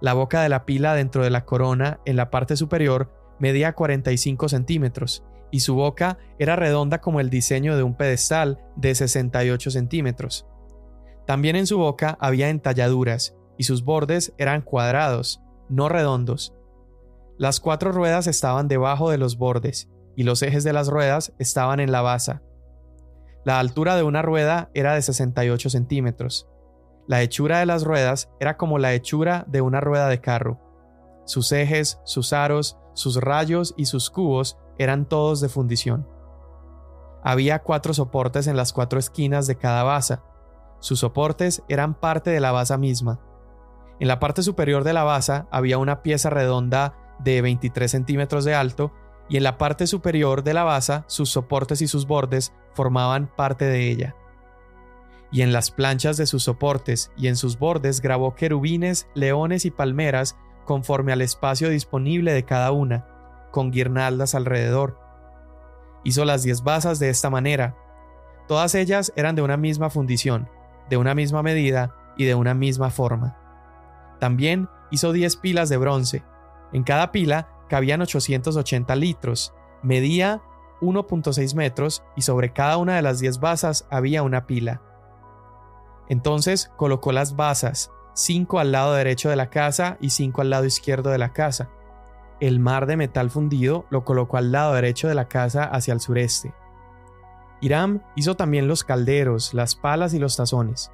La 0.00 0.14
boca 0.14 0.42
de 0.42 0.48
la 0.48 0.64
pila 0.64 0.94
dentro 0.94 1.24
de 1.24 1.30
la 1.30 1.44
corona, 1.44 2.00
en 2.04 2.16
la 2.16 2.30
parte 2.30 2.56
superior, 2.56 3.12
medía 3.38 3.74
45 3.74 4.48
centímetros, 4.48 5.24
y 5.50 5.60
su 5.60 5.74
boca 5.74 6.18
era 6.38 6.56
redonda 6.56 7.00
como 7.00 7.20
el 7.20 7.30
diseño 7.30 7.76
de 7.76 7.82
un 7.82 7.96
pedestal 7.96 8.60
de 8.76 8.94
68 8.94 9.70
centímetros. 9.70 10.46
También 11.26 11.56
en 11.56 11.66
su 11.66 11.78
boca 11.78 12.16
había 12.20 12.48
entalladuras, 12.48 13.36
y 13.56 13.64
sus 13.64 13.82
bordes 13.82 14.32
eran 14.38 14.62
cuadrados, 14.62 15.42
no 15.68 15.88
redondos. 15.88 16.54
Las 17.36 17.60
cuatro 17.60 17.92
ruedas 17.92 18.26
estaban 18.26 18.68
debajo 18.68 19.10
de 19.10 19.18
los 19.18 19.36
bordes, 19.36 19.88
y 20.16 20.22
los 20.22 20.42
ejes 20.42 20.64
de 20.64 20.72
las 20.72 20.88
ruedas 20.88 21.32
estaban 21.38 21.80
en 21.80 21.92
la 21.92 22.02
basa. 22.02 22.42
La 23.44 23.58
altura 23.58 23.96
de 23.96 24.02
una 24.02 24.22
rueda 24.22 24.70
era 24.74 24.94
de 24.94 25.02
68 25.02 25.70
centímetros, 25.70 26.48
la 27.08 27.22
hechura 27.22 27.58
de 27.58 27.66
las 27.66 27.84
ruedas 27.84 28.28
era 28.38 28.58
como 28.58 28.78
la 28.78 28.92
hechura 28.92 29.46
de 29.48 29.62
una 29.62 29.80
rueda 29.80 30.08
de 30.08 30.20
carro. 30.20 30.60
Sus 31.24 31.50
ejes, 31.52 31.98
sus 32.04 32.34
aros, 32.34 32.78
sus 32.92 33.16
rayos 33.16 33.72
y 33.78 33.86
sus 33.86 34.10
cubos 34.10 34.58
eran 34.76 35.08
todos 35.08 35.40
de 35.40 35.48
fundición. 35.48 36.06
Había 37.24 37.60
cuatro 37.60 37.94
soportes 37.94 38.46
en 38.46 38.58
las 38.58 38.74
cuatro 38.74 38.98
esquinas 38.98 39.46
de 39.46 39.56
cada 39.56 39.84
basa. 39.84 40.22
Sus 40.80 41.00
soportes 41.00 41.62
eran 41.66 41.94
parte 41.94 42.30
de 42.30 42.40
la 42.40 42.52
basa 42.52 42.76
misma. 42.76 43.20
En 44.00 44.06
la 44.06 44.20
parte 44.20 44.42
superior 44.42 44.84
de 44.84 44.92
la 44.92 45.02
basa 45.02 45.48
había 45.50 45.78
una 45.78 46.02
pieza 46.02 46.28
redonda 46.28 46.94
de 47.20 47.40
23 47.40 47.90
centímetros 47.90 48.44
de 48.44 48.54
alto 48.54 48.92
y 49.30 49.38
en 49.38 49.44
la 49.44 49.56
parte 49.56 49.86
superior 49.86 50.42
de 50.42 50.52
la 50.52 50.64
basa 50.64 51.04
sus 51.08 51.30
soportes 51.30 51.80
y 51.80 51.88
sus 51.88 52.06
bordes 52.06 52.52
formaban 52.74 53.34
parte 53.34 53.64
de 53.64 53.90
ella 53.90 54.14
y 55.30 55.42
en 55.42 55.52
las 55.52 55.70
planchas 55.70 56.16
de 56.16 56.26
sus 56.26 56.44
soportes 56.44 57.12
y 57.16 57.28
en 57.28 57.36
sus 57.36 57.58
bordes 57.58 58.00
grabó 58.00 58.34
querubines, 58.34 59.08
leones 59.14 59.64
y 59.64 59.70
palmeras 59.70 60.36
conforme 60.64 61.12
al 61.12 61.22
espacio 61.22 61.68
disponible 61.70 62.32
de 62.32 62.44
cada 62.44 62.72
una, 62.72 63.06
con 63.50 63.70
guirnaldas 63.70 64.34
alrededor. 64.34 64.98
Hizo 66.04 66.24
las 66.24 66.42
diez 66.42 66.62
basas 66.62 66.98
de 66.98 67.10
esta 67.10 67.30
manera. 67.30 67.76
Todas 68.46 68.74
ellas 68.74 69.12
eran 69.16 69.34
de 69.34 69.42
una 69.42 69.56
misma 69.56 69.90
fundición, 69.90 70.48
de 70.88 70.96
una 70.96 71.14
misma 71.14 71.42
medida 71.42 71.94
y 72.16 72.24
de 72.24 72.34
una 72.34 72.54
misma 72.54 72.90
forma. 72.90 73.36
También 74.20 74.68
hizo 74.90 75.12
10 75.12 75.36
pilas 75.36 75.68
de 75.68 75.76
bronce. 75.76 76.24
En 76.72 76.82
cada 76.82 77.12
pila 77.12 77.48
cabían 77.68 78.00
880 78.00 78.96
litros, 78.96 79.54
medía 79.82 80.42
1.6 80.80 81.54
metros 81.54 82.02
y 82.16 82.22
sobre 82.22 82.52
cada 82.52 82.76
una 82.76 82.96
de 82.96 83.02
las 83.02 83.20
10 83.20 83.40
basas 83.40 83.86
había 83.90 84.22
una 84.22 84.46
pila. 84.46 84.82
Entonces 86.08 86.70
colocó 86.76 87.12
las 87.12 87.36
basas, 87.36 87.90
cinco 88.14 88.58
al 88.58 88.72
lado 88.72 88.94
derecho 88.94 89.28
de 89.28 89.36
la 89.36 89.50
casa 89.50 89.96
y 90.00 90.10
cinco 90.10 90.40
al 90.40 90.50
lado 90.50 90.64
izquierdo 90.64 91.10
de 91.10 91.18
la 91.18 91.32
casa. 91.32 91.70
El 92.40 92.60
mar 92.60 92.86
de 92.86 92.96
metal 92.96 93.30
fundido 93.30 93.86
lo 93.90 94.04
colocó 94.04 94.36
al 94.36 94.52
lado 94.52 94.74
derecho 94.74 95.08
de 95.08 95.14
la 95.14 95.28
casa 95.28 95.64
hacia 95.64 95.92
el 95.92 96.00
sureste. 96.00 96.54
Hiram 97.60 98.02
hizo 98.14 98.36
también 98.36 98.68
los 98.68 98.84
calderos, 98.84 99.52
las 99.54 99.74
palas 99.74 100.14
y 100.14 100.18
los 100.18 100.36
tazones. 100.36 100.92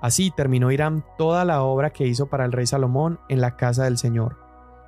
Así 0.00 0.30
terminó 0.30 0.72
Hiram 0.72 1.02
toda 1.16 1.44
la 1.44 1.62
obra 1.62 1.90
que 1.90 2.06
hizo 2.06 2.26
para 2.26 2.44
el 2.44 2.52
rey 2.52 2.66
Salomón 2.66 3.20
en 3.28 3.40
la 3.40 3.56
casa 3.56 3.84
del 3.84 3.98
Señor. 3.98 4.38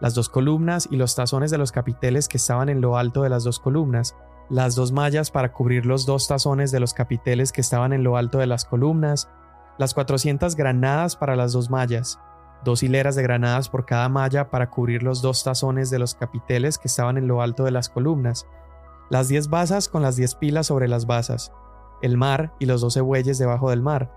Las 0.00 0.14
dos 0.14 0.28
columnas 0.28 0.88
y 0.90 0.96
los 0.96 1.14
tazones 1.14 1.50
de 1.52 1.58
los 1.58 1.70
capiteles 1.70 2.26
que 2.26 2.38
estaban 2.38 2.68
en 2.68 2.80
lo 2.80 2.96
alto 2.96 3.22
de 3.22 3.28
las 3.28 3.44
dos 3.44 3.60
columnas, 3.60 4.16
las 4.48 4.74
dos 4.74 4.90
mallas 4.90 5.30
para 5.30 5.52
cubrir 5.52 5.86
los 5.86 6.06
dos 6.06 6.26
tazones 6.26 6.72
de 6.72 6.80
los 6.80 6.92
capiteles 6.92 7.52
que 7.52 7.60
estaban 7.60 7.92
en 7.92 8.02
lo 8.02 8.16
alto 8.16 8.38
de 8.38 8.46
las 8.46 8.64
columnas, 8.64 9.28
las 9.78 9.94
400 9.94 10.56
granadas 10.56 11.16
para 11.16 11.36
las 11.36 11.52
dos 11.52 11.70
mallas, 11.70 12.18
dos 12.64 12.82
hileras 12.82 13.16
de 13.16 13.22
granadas 13.22 13.68
por 13.68 13.86
cada 13.86 14.08
malla 14.08 14.50
para 14.50 14.70
cubrir 14.70 15.02
los 15.02 15.22
dos 15.22 15.42
tazones 15.42 15.90
de 15.90 15.98
los 15.98 16.14
capiteles 16.14 16.78
que 16.78 16.88
estaban 16.88 17.18
en 17.18 17.26
lo 17.26 17.42
alto 17.42 17.64
de 17.64 17.70
las 17.70 17.88
columnas, 17.88 18.46
las 19.10 19.28
10 19.28 19.48
basas 19.48 19.88
con 19.88 20.02
las 20.02 20.16
10 20.16 20.36
pilas 20.36 20.66
sobre 20.66 20.88
las 20.88 21.06
basas, 21.06 21.52
el 22.02 22.16
mar 22.16 22.54
y 22.58 22.66
los 22.66 22.80
12 22.80 23.00
bueyes 23.00 23.38
debajo 23.38 23.70
del 23.70 23.82
mar, 23.82 24.12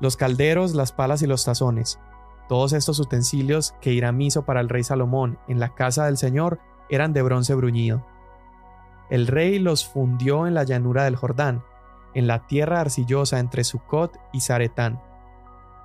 los 0.00 0.16
calderos, 0.16 0.74
las 0.74 0.92
palas 0.92 1.22
y 1.22 1.26
los 1.26 1.44
tazones. 1.44 1.98
Todos 2.48 2.72
estos 2.72 2.98
utensilios 2.98 3.74
que 3.80 3.92
Hiram 3.92 4.20
hizo 4.20 4.44
para 4.44 4.60
el 4.60 4.68
rey 4.68 4.82
Salomón 4.82 5.38
en 5.48 5.60
la 5.60 5.74
casa 5.74 6.06
del 6.06 6.16
Señor 6.16 6.60
eran 6.88 7.12
de 7.12 7.22
bronce 7.22 7.54
bruñido. 7.54 8.06
El 9.10 9.26
rey 9.26 9.58
los 9.58 9.86
fundió 9.86 10.46
en 10.46 10.54
la 10.54 10.64
llanura 10.64 11.04
del 11.04 11.16
Jordán, 11.16 11.62
en 12.14 12.26
la 12.26 12.46
tierra 12.46 12.80
arcillosa 12.80 13.38
entre 13.38 13.64
Sucot 13.64 14.16
y 14.32 14.40
Zaretán. 14.40 15.00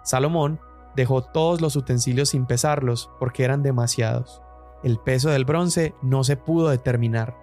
Salomón 0.04 0.60
dejó 0.96 1.24
todos 1.24 1.62
los 1.62 1.76
utensilios 1.76 2.30
sin 2.30 2.46
pesarlos 2.46 3.10
porque 3.20 3.44
eran 3.44 3.64
demasiados. 3.64 4.42
El 4.84 5.00
peso 5.00 5.30
del 5.30 5.46
bronce 5.46 5.96
no 6.02 6.24
se 6.24 6.36
pudo 6.36 6.70
determinar. 6.70 7.38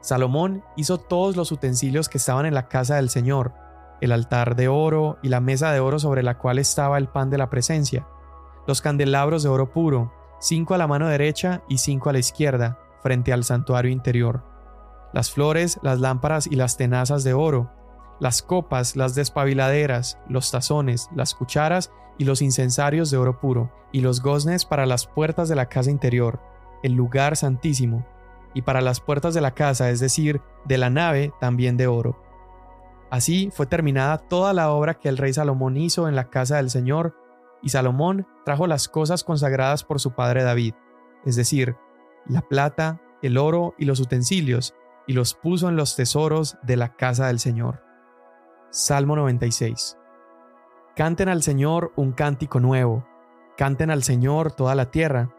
Salomón 0.00 0.62
hizo 0.76 0.98
todos 0.98 1.36
los 1.36 1.50
utensilios 1.50 2.08
que 2.08 2.18
estaban 2.18 2.46
en 2.46 2.54
la 2.54 2.68
casa 2.68 2.96
del 2.96 3.10
Señor, 3.10 3.54
el 4.00 4.12
altar 4.12 4.54
de 4.54 4.68
oro 4.68 5.18
y 5.22 5.28
la 5.28 5.40
mesa 5.40 5.72
de 5.72 5.80
oro 5.80 5.98
sobre 5.98 6.22
la 6.22 6.38
cual 6.38 6.58
estaba 6.58 6.98
el 6.98 7.08
pan 7.08 7.30
de 7.30 7.38
la 7.38 7.48
presencia, 7.48 8.06
los 8.66 8.82
candelabros 8.82 9.42
de 9.42 9.48
oro 9.48 9.72
puro, 9.72 10.12
cinco 10.40 10.74
a 10.74 10.78
la 10.78 10.86
mano 10.86 11.08
derecha 11.08 11.62
y 11.68 11.78
cinco 11.78 12.10
a 12.10 12.12
la 12.12 12.18
izquierda, 12.18 12.78
frente 13.02 13.32
al 13.32 13.44
santuario 13.44 13.90
interior, 13.90 14.42
las 15.14 15.30
flores, 15.30 15.78
las 15.82 16.00
lámparas 16.00 16.46
y 16.46 16.56
las 16.56 16.76
tenazas 16.76 17.24
de 17.24 17.34
oro, 17.34 17.70
las 18.20 18.42
copas, 18.42 18.96
las 18.96 19.14
despabiladeras, 19.14 20.18
los 20.28 20.50
tazones, 20.50 21.08
las 21.14 21.34
cucharas 21.34 21.92
y 22.18 22.24
los 22.24 22.42
incensarios 22.42 23.10
de 23.10 23.16
oro 23.16 23.40
puro, 23.40 23.72
y 23.92 24.00
los 24.00 24.22
goznes 24.22 24.64
para 24.64 24.86
las 24.86 25.06
puertas 25.06 25.48
de 25.48 25.56
la 25.56 25.68
casa 25.68 25.90
interior, 25.90 26.40
el 26.82 26.92
lugar 26.92 27.36
santísimo, 27.36 28.06
y 28.54 28.62
para 28.62 28.80
las 28.80 29.00
puertas 29.00 29.34
de 29.34 29.40
la 29.40 29.52
casa, 29.52 29.90
es 29.90 30.00
decir, 30.00 30.40
de 30.64 30.78
la 30.78 30.90
nave, 30.90 31.32
también 31.40 31.76
de 31.76 31.86
oro. 31.86 32.20
Así 33.10 33.50
fue 33.52 33.66
terminada 33.66 34.18
toda 34.18 34.52
la 34.52 34.70
obra 34.70 34.94
que 34.94 35.08
el 35.08 35.18
rey 35.18 35.32
Salomón 35.32 35.76
hizo 35.76 36.08
en 36.08 36.16
la 36.16 36.30
casa 36.30 36.56
del 36.56 36.70
Señor, 36.70 37.16
y 37.62 37.70
Salomón 37.70 38.26
trajo 38.44 38.66
las 38.66 38.88
cosas 38.88 39.24
consagradas 39.24 39.84
por 39.84 40.00
su 40.00 40.12
padre 40.12 40.42
David, 40.42 40.74
es 41.24 41.36
decir, 41.36 41.76
la 42.26 42.42
plata, 42.42 43.00
el 43.22 43.38
oro 43.38 43.74
y 43.78 43.84
los 43.86 44.00
utensilios, 44.00 44.74
y 45.06 45.12
los 45.12 45.34
puso 45.34 45.68
en 45.68 45.76
los 45.76 45.96
tesoros 45.96 46.56
de 46.62 46.76
la 46.76 46.96
casa 46.96 47.26
del 47.26 47.38
Señor. 47.38 47.83
Salmo 48.76 49.14
96. 49.14 49.96
Canten 50.96 51.28
al 51.28 51.44
Señor 51.44 51.92
un 51.94 52.10
cántico 52.10 52.58
nuevo, 52.58 53.06
canten 53.56 53.88
al 53.88 54.02
Señor 54.02 54.50
toda 54.50 54.74
la 54.74 54.90
tierra. 54.90 55.32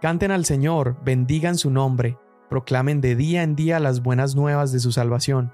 Canten 0.00 0.30
al 0.30 0.46
Señor, 0.46 0.96
bendigan 1.04 1.58
su 1.58 1.70
nombre, 1.70 2.16
proclamen 2.48 3.02
de 3.02 3.14
día 3.14 3.42
en 3.42 3.56
día 3.56 3.78
las 3.78 4.02
buenas 4.02 4.36
nuevas 4.36 4.72
de 4.72 4.80
su 4.80 4.90
salvación. 4.90 5.52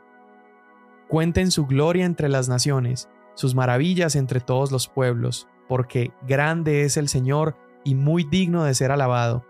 Cuenten 1.09 1.51
su 1.51 1.67
gloria 1.67 2.05
entre 2.05 2.29
las 2.29 2.49
naciones, 2.49 3.09
sus 3.35 3.57
maravillas 3.57 4.15
entre 4.15 4.39
todos 4.39 4.71
los 4.71 4.87
pueblos, 4.87 5.49
porque 5.69 6.13
grande 6.29 6.83
es 6.83 6.97
el 6.97 7.09
Señor 7.09 7.57
y 7.83 7.97
muy 7.97 8.23
digno 8.23 8.63
de 8.63 8.75
ser 8.75 8.93
alabado. 8.93 9.45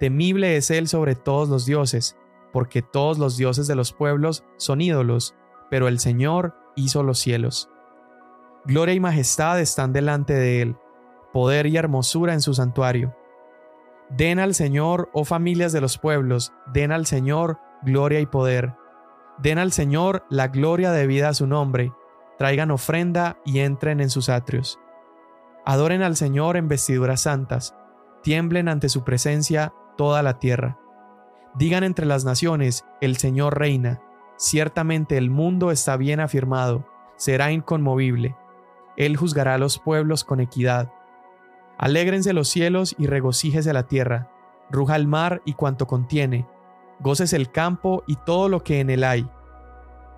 Temible 0.00 0.56
es 0.56 0.70
Él 0.70 0.88
sobre 0.88 1.14
todos 1.14 1.50
los 1.50 1.66
dioses, 1.66 2.16
porque 2.54 2.80
todos 2.80 3.18
los 3.18 3.36
dioses 3.36 3.66
de 3.66 3.76
los 3.76 3.92
pueblos 3.92 4.44
son 4.56 4.80
ídolos, 4.80 5.34
pero 5.68 5.88
el 5.88 5.98
Señor 5.98 6.54
hizo 6.76 7.02
los 7.02 7.18
cielos. 7.18 7.68
Gloria 8.64 8.94
y 8.94 9.00
majestad 9.00 9.60
están 9.60 9.92
delante 9.92 10.34
de 10.34 10.62
Él, 10.62 10.76
poder 11.32 11.66
y 11.66 11.76
hermosura 11.76 12.32
en 12.32 12.40
su 12.40 12.54
santuario. 12.54 13.16
Den 14.10 14.38
al 14.38 14.54
Señor, 14.54 15.10
oh 15.12 15.24
familias 15.24 15.72
de 15.72 15.80
los 15.80 15.98
pueblos, 15.98 16.52
den 16.72 16.92
al 16.92 17.06
Señor 17.06 17.58
gloria 17.82 18.20
y 18.20 18.26
poder. 18.26 18.74
Den 19.38 19.58
al 19.58 19.72
Señor 19.72 20.24
la 20.30 20.48
gloria 20.48 20.92
debida 20.92 21.28
a 21.28 21.34
su 21.34 21.46
nombre, 21.46 21.92
traigan 22.38 22.70
ofrenda 22.70 23.38
y 23.44 23.60
entren 23.60 24.00
en 24.00 24.10
sus 24.10 24.28
atrios. 24.28 24.78
Adoren 25.64 26.02
al 26.02 26.16
Señor 26.16 26.56
en 26.56 26.68
vestiduras 26.68 27.22
santas, 27.22 27.74
tiemblen 28.22 28.68
ante 28.68 28.88
su 28.88 29.04
presencia 29.04 29.72
toda 29.96 30.22
la 30.22 30.38
tierra. 30.38 30.78
Digan 31.54 31.84
entre 31.84 32.06
las 32.06 32.24
naciones, 32.24 32.84
el 33.00 33.16
Señor 33.16 33.58
reina, 33.58 34.02
Ciertamente 34.36 35.16
el 35.16 35.30
mundo 35.30 35.70
está 35.70 35.96
bien 35.96 36.20
afirmado, 36.20 36.84
será 37.16 37.52
inconmovible. 37.52 38.36
Él 38.96 39.16
juzgará 39.16 39.54
a 39.54 39.58
los 39.58 39.78
pueblos 39.78 40.24
con 40.24 40.40
equidad. 40.40 40.92
Alégrense 41.78 42.32
los 42.32 42.48
cielos 42.48 42.94
y 42.98 43.06
regocíjese 43.06 43.72
la 43.72 43.84
tierra, 43.84 44.30
ruja 44.70 44.96
el 44.96 45.06
mar 45.06 45.42
y 45.44 45.54
cuanto 45.54 45.86
contiene, 45.86 46.46
goces 47.00 47.32
el 47.32 47.50
campo 47.50 48.02
y 48.06 48.16
todo 48.16 48.48
lo 48.48 48.62
que 48.62 48.80
en 48.80 48.90
él 48.90 49.04
hay. 49.04 49.28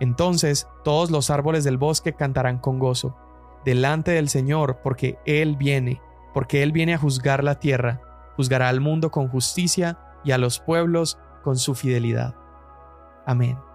Entonces 0.00 0.68
todos 0.84 1.10
los 1.10 1.30
árboles 1.30 1.64
del 1.64 1.78
bosque 1.78 2.12
cantarán 2.12 2.58
con 2.58 2.78
gozo, 2.78 3.16
delante 3.64 4.12
del 4.12 4.28
Señor, 4.28 4.80
porque 4.82 5.18
Él 5.26 5.56
viene, 5.56 6.00
porque 6.34 6.62
Él 6.62 6.70
viene 6.70 6.94
a 6.94 6.98
juzgar 6.98 7.42
la 7.42 7.58
tierra, 7.58 8.00
juzgará 8.36 8.68
al 8.68 8.80
mundo 8.80 9.10
con 9.10 9.28
justicia 9.28 9.98
y 10.24 10.30
a 10.30 10.38
los 10.38 10.60
pueblos 10.60 11.18
con 11.42 11.56
su 11.56 11.74
fidelidad. 11.74 12.36
Amén 13.26 13.67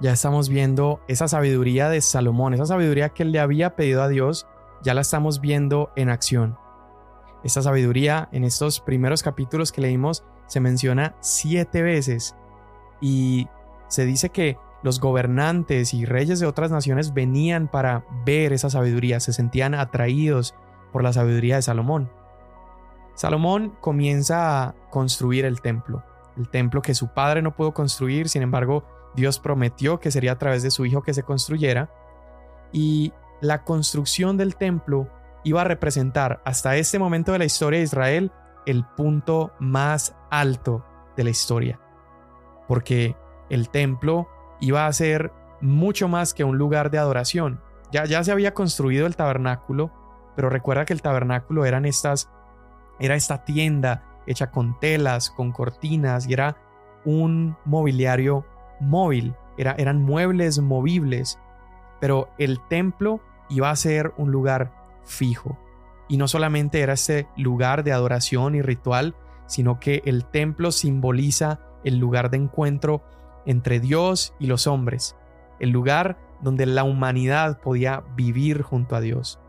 ya 0.00 0.12
estamos 0.12 0.48
viendo 0.48 1.00
esa 1.08 1.28
sabiduría 1.28 1.88
de 1.88 2.00
Salomón, 2.00 2.54
esa 2.54 2.66
sabiduría 2.66 3.10
que 3.10 3.24
él 3.24 3.32
le 3.32 3.40
había 3.40 3.74
pedido 3.74 4.02
a 4.02 4.08
Dios, 4.08 4.46
ya 4.82 4.94
la 4.94 5.00
estamos 5.00 5.40
viendo 5.40 5.90
en 5.96 6.08
acción. 6.08 6.56
Esta 7.44 7.62
sabiduría 7.62 8.28
en 8.32 8.44
estos 8.44 8.80
primeros 8.80 9.22
capítulos 9.22 9.72
que 9.72 9.80
leímos 9.80 10.24
se 10.46 10.60
menciona 10.60 11.14
siete 11.20 11.82
veces 11.82 12.36
y 13.00 13.48
se 13.88 14.06
dice 14.06 14.30
que 14.30 14.56
los 14.82 15.00
gobernantes 15.00 15.94
y 15.94 16.04
reyes 16.04 16.38
de 16.40 16.46
otras 16.46 16.70
naciones 16.70 17.12
venían 17.12 17.68
para 17.68 18.04
ver 18.24 18.52
esa 18.52 18.70
sabiduría, 18.70 19.20
se 19.20 19.32
sentían 19.32 19.74
atraídos 19.74 20.54
por 20.92 21.02
la 21.02 21.12
sabiduría 21.12 21.56
de 21.56 21.62
Salomón. 21.62 22.10
Salomón 23.14 23.76
comienza 23.80 24.62
a 24.62 24.74
construir 24.90 25.44
el 25.44 25.60
templo, 25.60 26.04
el 26.36 26.48
templo 26.48 26.82
que 26.82 26.94
su 26.94 27.08
padre 27.08 27.42
no 27.42 27.56
pudo 27.56 27.74
construir, 27.74 28.28
sin 28.28 28.42
embargo, 28.42 28.84
Dios 29.14 29.38
prometió 29.38 30.00
que 30.00 30.10
sería 30.10 30.32
a 30.32 30.38
través 30.38 30.62
de 30.62 30.70
su 30.70 30.86
Hijo 30.86 31.02
que 31.02 31.14
se 31.14 31.22
construyera 31.22 31.90
y 32.72 33.12
la 33.40 33.64
construcción 33.64 34.36
del 34.36 34.56
templo 34.56 35.08
iba 35.44 35.62
a 35.62 35.64
representar 35.64 36.40
hasta 36.44 36.76
este 36.76 36.98
momento 36.98 37.32
de 37.32 37.38
la 37.38 37.44
historia 37.44 37.78
de 37.78 37.84
Israel 37.84 38.32
el 38.66 38.84
punto 38.84 39.52
más 39.58 40.14
alto 40.30 40.84
de 41.16 41.24
la 41.24 41.30
historia. 41.30 41.80
Porque 42.66 43.16
el 43.48 43.70
templo 43.70 44.28
iba 44.60 44.86
a 44.86 44.92
ser 44.92 45.32
mucho 45.60 46.08
más 46.08 46.34
que 46.34 46.44
un 46.44 46.58
lugar 46.58 46.90
de 46.90 46.98
adoración. 46.98 47.60
Ya, 47.90 48.04
ya 48.04 48.22
se 48.22 48.32
había 48.32 48.52
construido 48.52 49.06
el 49.06 49.16
tabernáculo, 49.16 49.90
pero 50.36 50.50
recuerda 50.50 50.84
que 50.84 50.92
el 50.92 51.02
tabernáculo 51.02 51.64
eran 51.64 51.86
estas, 51.86 52.30
era 53.00 53.14
esta 53.14 53.44
tienda 53.44 54.04
hecha 54.26 54.50
con 54.50 54.78
telas, 54.78 55.30
con 55.30 55.52
cortinas 55.52 56.28
y 56.28 56.34
era 56.34 56.58
un 57.04 57.56
mobiliario 57.64 58.44
móvil, 58.80 59.34
era, 59.56 59.72
eran 59.78 60.02
muebles 60.02 60.58
movibles, 60.58 61.38
pero 62.00 62.28
el 62.38 62.60
templo 62.68 63.20
iba 63.48 63.70
a 63.70 63.76
ser 63.76 64.12
un 64.16 64.30
lugar 64.30 64.72
fijo. 65.04 65.58
Y 66.08 66.16
no 66.16 66.28
solamente 66.28 66.80
era 66.80 66.94
ese 66.94 67.26
lugar 67.36 67.84
de 67.84 67.92
adoración 67.92 68.54
y 68.54 68.62
ritual, 68.62 69.14
sino 69.46 69.80
que 69.80 70.02
el 70.04 70.24
templo 70.24 70.72
simboliza 70.72 71.60
el 71.84 71.98
lugar 71.98 72.30
de 72.30 72.38
encuentro 72.38 73.02
entre 73.46 73.80
Dios 73.80 74.34
y 74.38 74.46
los 74.46 74.66
hombres, 74.66 75.16
el 75.58 75.70
lugar 75.70 76.18
donde 76.40 76.66
la 76.66 76.84
humanidad 76.84 77.60
podía 77.60 78.04
vivir 78.14 78.62
junto 78.62 78.94
a 78.94 79.00
Dios. 79.00 79.40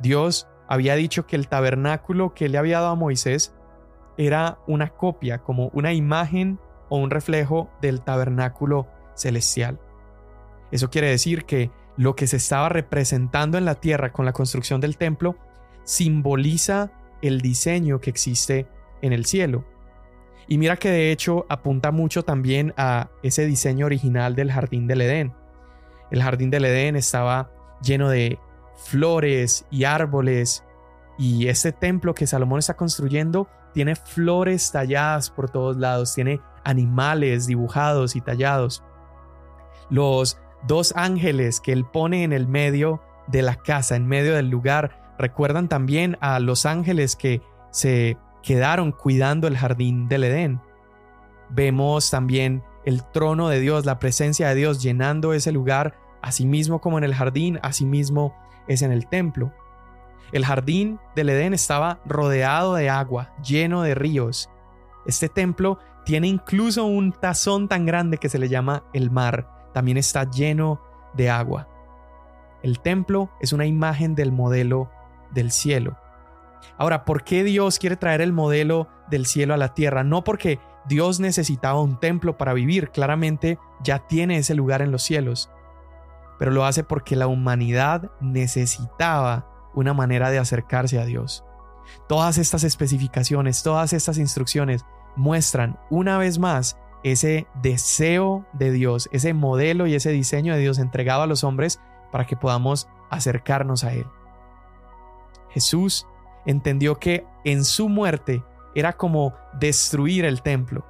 Dios 0.00 0.48
había 0.68 0.94
dicho 0.94 1.26
que 1.26 1.36
el 1.36 1.48
tabernáculo 1.48 2.34
que 2.34 2.48
le 2.48 2.58
había 2.58 2.80
dado 2.80 2.92
a 2.92 2.96
Moisés 2.96 3.54
era 4.18 4.58
una 4.66 4.90
copia, 4.90 5.38
como 5.38 5.68
una 5.68 5.92
imagen 5.92 6.58
o 6.88 6.98
un 6.98 7.10
reflejo 7.10 7.70
del 7.80 8.00
tabernáculo 8.00 8.86
celestial. 9.14 9.80
Eso 10.70 10.90
quiere 10.90 11.08
decir 11.08 11.44
que 11.44 11.70
lo 11.96 12.14
que 12.14 12.26
se 12.26 12.36
estaba 12.36 12.68
representando 12.68 13.58
en 13.58 13.64
la 13.64 13.76
tierra 13.76 14.12
con 14.12 14.24
la 14.24 14.32
construcción 14.32 14.80
del 14.80 14.98
templo 14.98 15.36
simboliza 15.84 16.90
el 17.22 17.40
diseño 17.40 18.00
que 18.00 18.10
existe 18.10 18.66
en 19.02 19.12
el 19.12 19.24
cielo. 19.24 19.64
Y 20.48 20.58
mira 20.58 20.76
que 20.76 20.90
de 20.90 21.10
hecho 21.10 21.46
apunta 21.48 21.90
mucho 21.90 22.22
también 22.22 22.72
a 22.76 23.08
ese 23.22 23.46
diseño 23.46 23.86
original 23.86 24.34
del 24.34 24.52
jardín 24.52 24.86
del 24.86 25.00
Edén. 25.00 25.34
El 26.10 26.22
jardín 26.22 26.50
del 26.50 26.66
Edén 26.66 26.96
estaba 26.96 27.50
lleno 27.82 28.08
de 28.08 28.38
flores 28.76 29.66
y 29.70 29.84
árboles 29.84 30.62
y 31.18 31.48
este 31.48 31.72
templo 31.72 32.14
que 32.14 32.26
Salomón 32.26 32.58
está 32.58 32.74
construyendo 32.74 33.48
tiene 33.72 33.96
flores 33.96 34.70
talladas 34.70 35.30
por 35.30 35.50
todos 35.50 35.76
lados, 35.76 36.14
tiene 36.14 36.40
animales 36.66 37.46
dibujados 37.46 38.16
y 38.16 38.20
tallados. 38.20 38.82
Los 39.88 40.38
dos 40.66 40.92
ángeles 40.96 41.60
que 41.60 41.72
él 41.72 41.84
pone 41.84 42.24
en 42.24 42.32
el 42.32 42.48
medio 42.48 43.00
de 43.28 43.42
la 43.42 43.54
casa, 43.54 43.94
en 43.94 44.06
medio 44.06 44.34
del 44.34 44.50
lugar, 44.50 45.14
recuerdan 45.16 45.68
también 45.68 46.18
a 46.20 46.40
los 46.40 46.66
ángeles 46.66 47.14
que 47.14 47.40
se 47.70 48.18
quedaron 48.42 48.90
cuidando 48.90 49.46
el 49.46 49.56
jardín 49.56 50.08
del 50.08 50.24
Edén. 50.24 50.60
Vemos 51.50 52.10
también 52.10 52.64
el 52.84 53.04
trono 53.04 53.48
de 53.48 53.60
Dios, 53.60 53.86
la 53.86 54.00
presencia 54.00 54.48
de 54.48 54.56
Dios 54.56 54.82
llenando 54.82 55.32
ese 55.34 55.52
lugar, 55.52 55.94
asimismo 56.20 56.80
como 56.80 56.98
en 56.98 57.04
el 57.04 57.14
jardín, 57.14 57.60
asimismo 57.62 58.34
es 58.66 58.82
en 58.82 58.90
el 58.90 59.06
templo. 59.06 59.52
El 60.32 60.44
jardín 60.44 60.98
del 61.14 61.28
Edén 61.28 61.54
estaba 61.54 62.00
rodeado 62.04 62.74
de 62.74 62.90
agua, 62.90 63.32
lleno 63.40 63.82
de 63.82 63.94
ríos. 63.94 64.50
Este 65.06 65.28
templo 65.28 65.78
tiene 66.06 66.28
incluso 66.28 66.86
un 66.86 67.10
tazón 67.10 67.66
tan 67.66 67.84
grande 67.84 68.18
que 68.18 68.28
se 68.28 68.38
le 68.38 68.48
llama 68.48 68.84
el 68.94 69.10
mar. 69.10 69.70
También 69.74 69.98
está 69.98 70.30
lleno 70.30 70.80
de 71.14 71.30
agua. 71.30 71.68
El 72.62 72.78
templo 72.78 73.28
es 73.40 73.52
una 73.52 73.66
imagen 73.66 74.14
del 74.14 74.30
modelo 74.30 74.88
del 75.32 75.50
cielo. 75.50 75.98
Ahora, 76.78 77.04
¿por 77.04 77.24
qué 77.24 77.42
Dios 77.42 77.80
quiere 77.80 77.96
traer 77.96 78.20
el 78.20 78.32
modelo 78.32 78.88
del 79.10 79.26
cielo 79.26 79.52
a 79.52 79.56
la 79.56 79.74
tierra? 79.74 80.04
No 80.04 80.22
porque 80.22 80.60
Dios 80.86 81.18
necesitaba 81.18 81.80
un 81.80 81.98
templo 81.98 82.38
para 82.38 82.54
vivir, 82.54 82.90
claramente 82.90 83.58
ya 83.82 84.06
tiene 84.06 84.38
ese 84.38 84.54
lugar 84.54 84.82
en 84.82 84.92
los 84.92 85.02
cielos, 85.02 85.50
pero 86.38 86.52
lo 86.52 86.64
hace 86.64 86.84
porque 86.84 87.16
la 87.16 87.26
humanidad 87.26 88.12
necesitaba 88.20 89.48
una 89.74 89.92
manera 89.92 90.30
de 90.30 90.38
acercarse 90.38 91.00
a 91.00 91.04
Dios. 91.04 91.44
Todas 92.08 92.38
estas 92.38 92.62
especificaciones, 92.62 93.64
todas 93.64 93.92
estas 93.92 94.18
instrucciones 94.18 94.84
muestran 95.16 95.78
una 95.90 96.18
vez 96.18 96.38
más 96.38 96.78
ese 97.02 97.46
deseo 97.62 98.44
de 98.52 98.70
Dios, 98.72 99.08
ese 99.12 99.32
modelo 99.32 99.86
y 99.86 99.94
ese 99.94 100.10
diseño 100.10 100.54
de 100.54 100.60
Dios 100.60 100.78
entregado 100.78 101.22
a 101.22 101.26
los 101.26 101.44
hombres 101.44 101.80
para 102.10 102.26
que 102.26 102.36
podamos 102.36 102.88
acercarnos 103.10 103.84
a 103.84 103.92
Él. 103.92 104.06
Jesús 105.50 106.06
entendió 106.44 106.98
que 106.98 107.26
en 107.44 107.64
su 107.64 107.88
muerte 107.88 108.42
era 108.74 108.94
como 108.94 109.34
destruir 109.58 110.24
el 110.24 110.42
templo. 110.42 110.84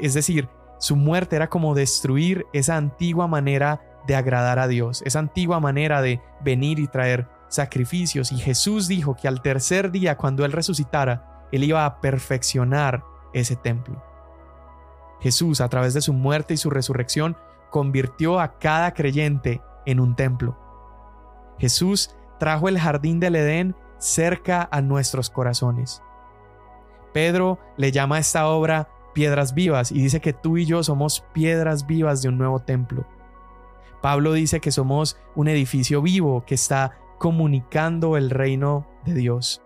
Es 0.00 0.14
decir, 0.14 0.48
su 0.78 0.96
muerte 0.96 1.36
era 1.36 1.48
como 1.48 1.74
destruir 1.74 2.46
esa 2.52 2.76
antigua 2.76 3.26
manera 3.26 3.80
de 4.06 4.14
agradar 4.14 4.58
a 4.58 4.68
Dios, 4.68 5.02
esa 5.04 5.18
antigua 5.18 5.60
manera 5.60 6.00
de 6.00 6.20
venir 6.42 6.78
y 6.78 6.86
traer 6.86 7.28
sacrificios. 7.48 8.32
Y 8.32 8.38
Jesús 8.38 8.86
dijo 8.86 9.16
que 9.16 9.28
al 9.28 9.42
tercer 9.42 9.90
día, 9.90 10.16
cuando 10.16 10.44
Él 10.44 10.52
resucitara, 10.52 11.46
Él 11.50 11.64
iba 11.64 11.84
a 11.84 12.00
perfeccionar 12.00 13.02
ese 13.32 13.56
templo. 13.56 14.02
Jesús, 15.20 15.60
a 15.60 15.68
través 15.68 15.94
de 15.94 16.00
su 16.00 16.12
muerte 16.12 16.54
y 16.54 16.56
su 16.56 16.70
resurrección, 16.70 17.36
convirtió 17.70 18.40
a 18.40 18.58
cada 18.58 18.94
creyente 18.94 19.60
en 19.84 20.00
un 20.00 20.14
templo. 20.14 20.56
Jesús 21.58 22.14
trajo 22.38 22.68
el 22.68 22.78
jardín 22.78 23.20
del 23.20 23.36
Edén 23.36 23.74
cerca 23.98 24.68
a 24.70 24.80
nuestros 24.80 25.28
corazones. 25.28 26.02
Pedro 27.12 27.58
le 27.76 27.90
llama 27.90 28.16
a 28.16 28.20
esta 28.20 28.46
obra 28.48 28.88
piedras 29.12 29.54
vivas 29.54 29.90
y 29.90 30.00
dice 30.00 30.20
que 30.20 30.32
tú 30.32 30.56
y 30.56 30.66
yo 30.66 30.82
somos 30.84 31.24
piedras 31.32 31.86
vivas 31.86 32.22
de 32.22 32.28
un 32.28 32.38
nuevo 32.38 32.60
templo. 32.60 33.04
Pablo 34.00 34.32
dice 34.32 34.60
que 34.60 34.70
somos 34.70 35.18
un 35.34 35.48
edificio 35.48 36.00
vivo 36.00 36.44
que 36.46 36.54
está 36.54 36.98
comunicando 37.18 38.16
el 38.16 38.30
reino 38.30 38.86
de 39.04 39.14
Dios. 39.14 39.62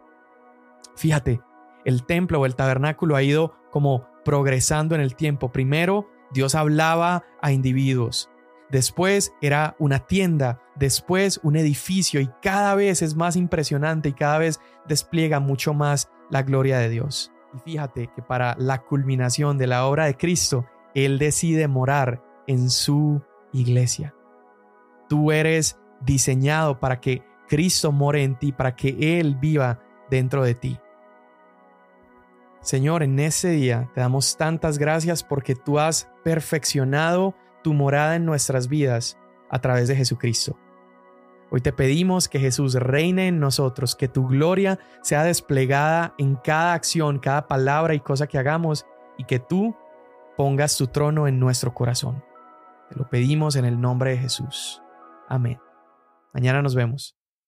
Fíjate, 0.96 1.40
el 1.85 2.05
templo 2.05 2.40
o 2.40 2.47
el 2.47 2.55
tabernáculo 2.55 3.16
ha 3.16 3.23
ido 3.23 3.55
como 3.71 4.07
progresando 4.25 4.95
en 4.95 5.01
el 5.01 5.16
tiempo. 5.16 5.53
Primero, 5.53 6.09
Dios 6.33 6.55
hablaba 6.55 7.25
a 7.40 7.53
individuos. 7.53 8.31
Después 8.71 9.35
era 9.42 9.77
una 9.79 9.99
tienda, 9.99 10.62
después 10.77 11.40
un 11.42 11.57
edificio 11.57 12.21
y 12.21 12.31
cada 12.40 12.75
vez 12.75 13.03
es 13.03 13.14
más 13.14 13.37
impresionante 13.37 14.09
y 14.09 14.14
cada 14.14 14.38
vez 14.38 14.61
despliega 14.88 15.40
mucho 15.40 15.75
más 15.75 16.11
la 16.31 16.42
gloria 16.42 16.79
de 16.79 16.88
Dios. 16.88 17.33
Y 17.55 17.59
fíjate 17.59 18.11
que 18.14 18.23
para 18.23 18.57
la 18.59 18.83
culminación 18.83 19.59
de 19.59 19.66
la 19.66 19.87
obra 19.87 20.07
de 20.07 20.16
Cristo, 20.16 20.64
Él 20.95 21.18
decide 21.18 21.68
morar 21.68 22.23
en 22.47 22.71
su 22.71 23.23
iglesia. 23.53 24.14
Tú 25.09 25.33
eres 25.33 25.79
diseñado 26.01 26.81
para 26.81 27.01
que 27.01 27.23
Cristo 27.49 27.92
more 27.92 28.23
en 28.23 28.38
ti, 28.38 28.53
para 28.53 28.75
que 28.75 29.21
Él 29.21 29.37
viva 29.37 29.81
dentro 30.11 30.42
de 30.42 30.55
ti. 30.55 30.79
Señor, 32.62 33.03
en 33.03 33.18
ese 33.18 33.51
día 33.51 33.90
te 33.92 34.01
damos 34.01 34.37
tantas 34.37 34.79
gracias 34.79 35.25
porque 35.25 35.57
tú 35.57 35.81
has 35.81 36.09
perfeccionado 36.22 37.35
tu 37.64 37.75
morada 37.75 38.14
en 38.14 38.25
nuestras 38.25 38.68
vidas 38.68 39.18
a 39.51 39.61
través 39.61 39.88
de 39.88 39.96
Jesucristo. 39.96 40.57
Hoy 41.51 41.61
te 41.61 41.72
pedimos 41.72 42.29
que 42.29 42.38
Jesús 42.38 42.75
reine 42.75 43.27
en 43.27 43.40
nosotros, 43.40 43.96
que 43.96 44.09
tu 44.09 44.27
gloria 44.29 44.79
sea 45.03 45.25
desplegada 45.25 46.14
en 46.18 46.37
cada 46.37 46.72
acción, 46.72 47.18
cada 47.18 47.48
palabra 47.48 47.94
y 47.94 48.01
cosa 48.01 48.29
que 48.29 48.38
hagamos 48.38 48.87
y 49.18 49.25
que 49.25 49.40
tú 49.40 49.77
pongas 50.37 50.77
tu 50.79 50.87
trono 50.87 51.27
en 51.27 51.40
nuestro 51.40 51.75
corazón. 51.75 52.25
Te 52.88 52.96
lo 52.96 53.11
pedimos 53.11 53.57
en 53.57 53.64
el 53.64 53.81
nombre 53.81 54.12
de 54.12 54.18
Jesús. 54.18 54.83
Amén. 55.29 55.59
Mañana 56.33 56.62
nos 56.62 56.75
vemos. 56.75 57.16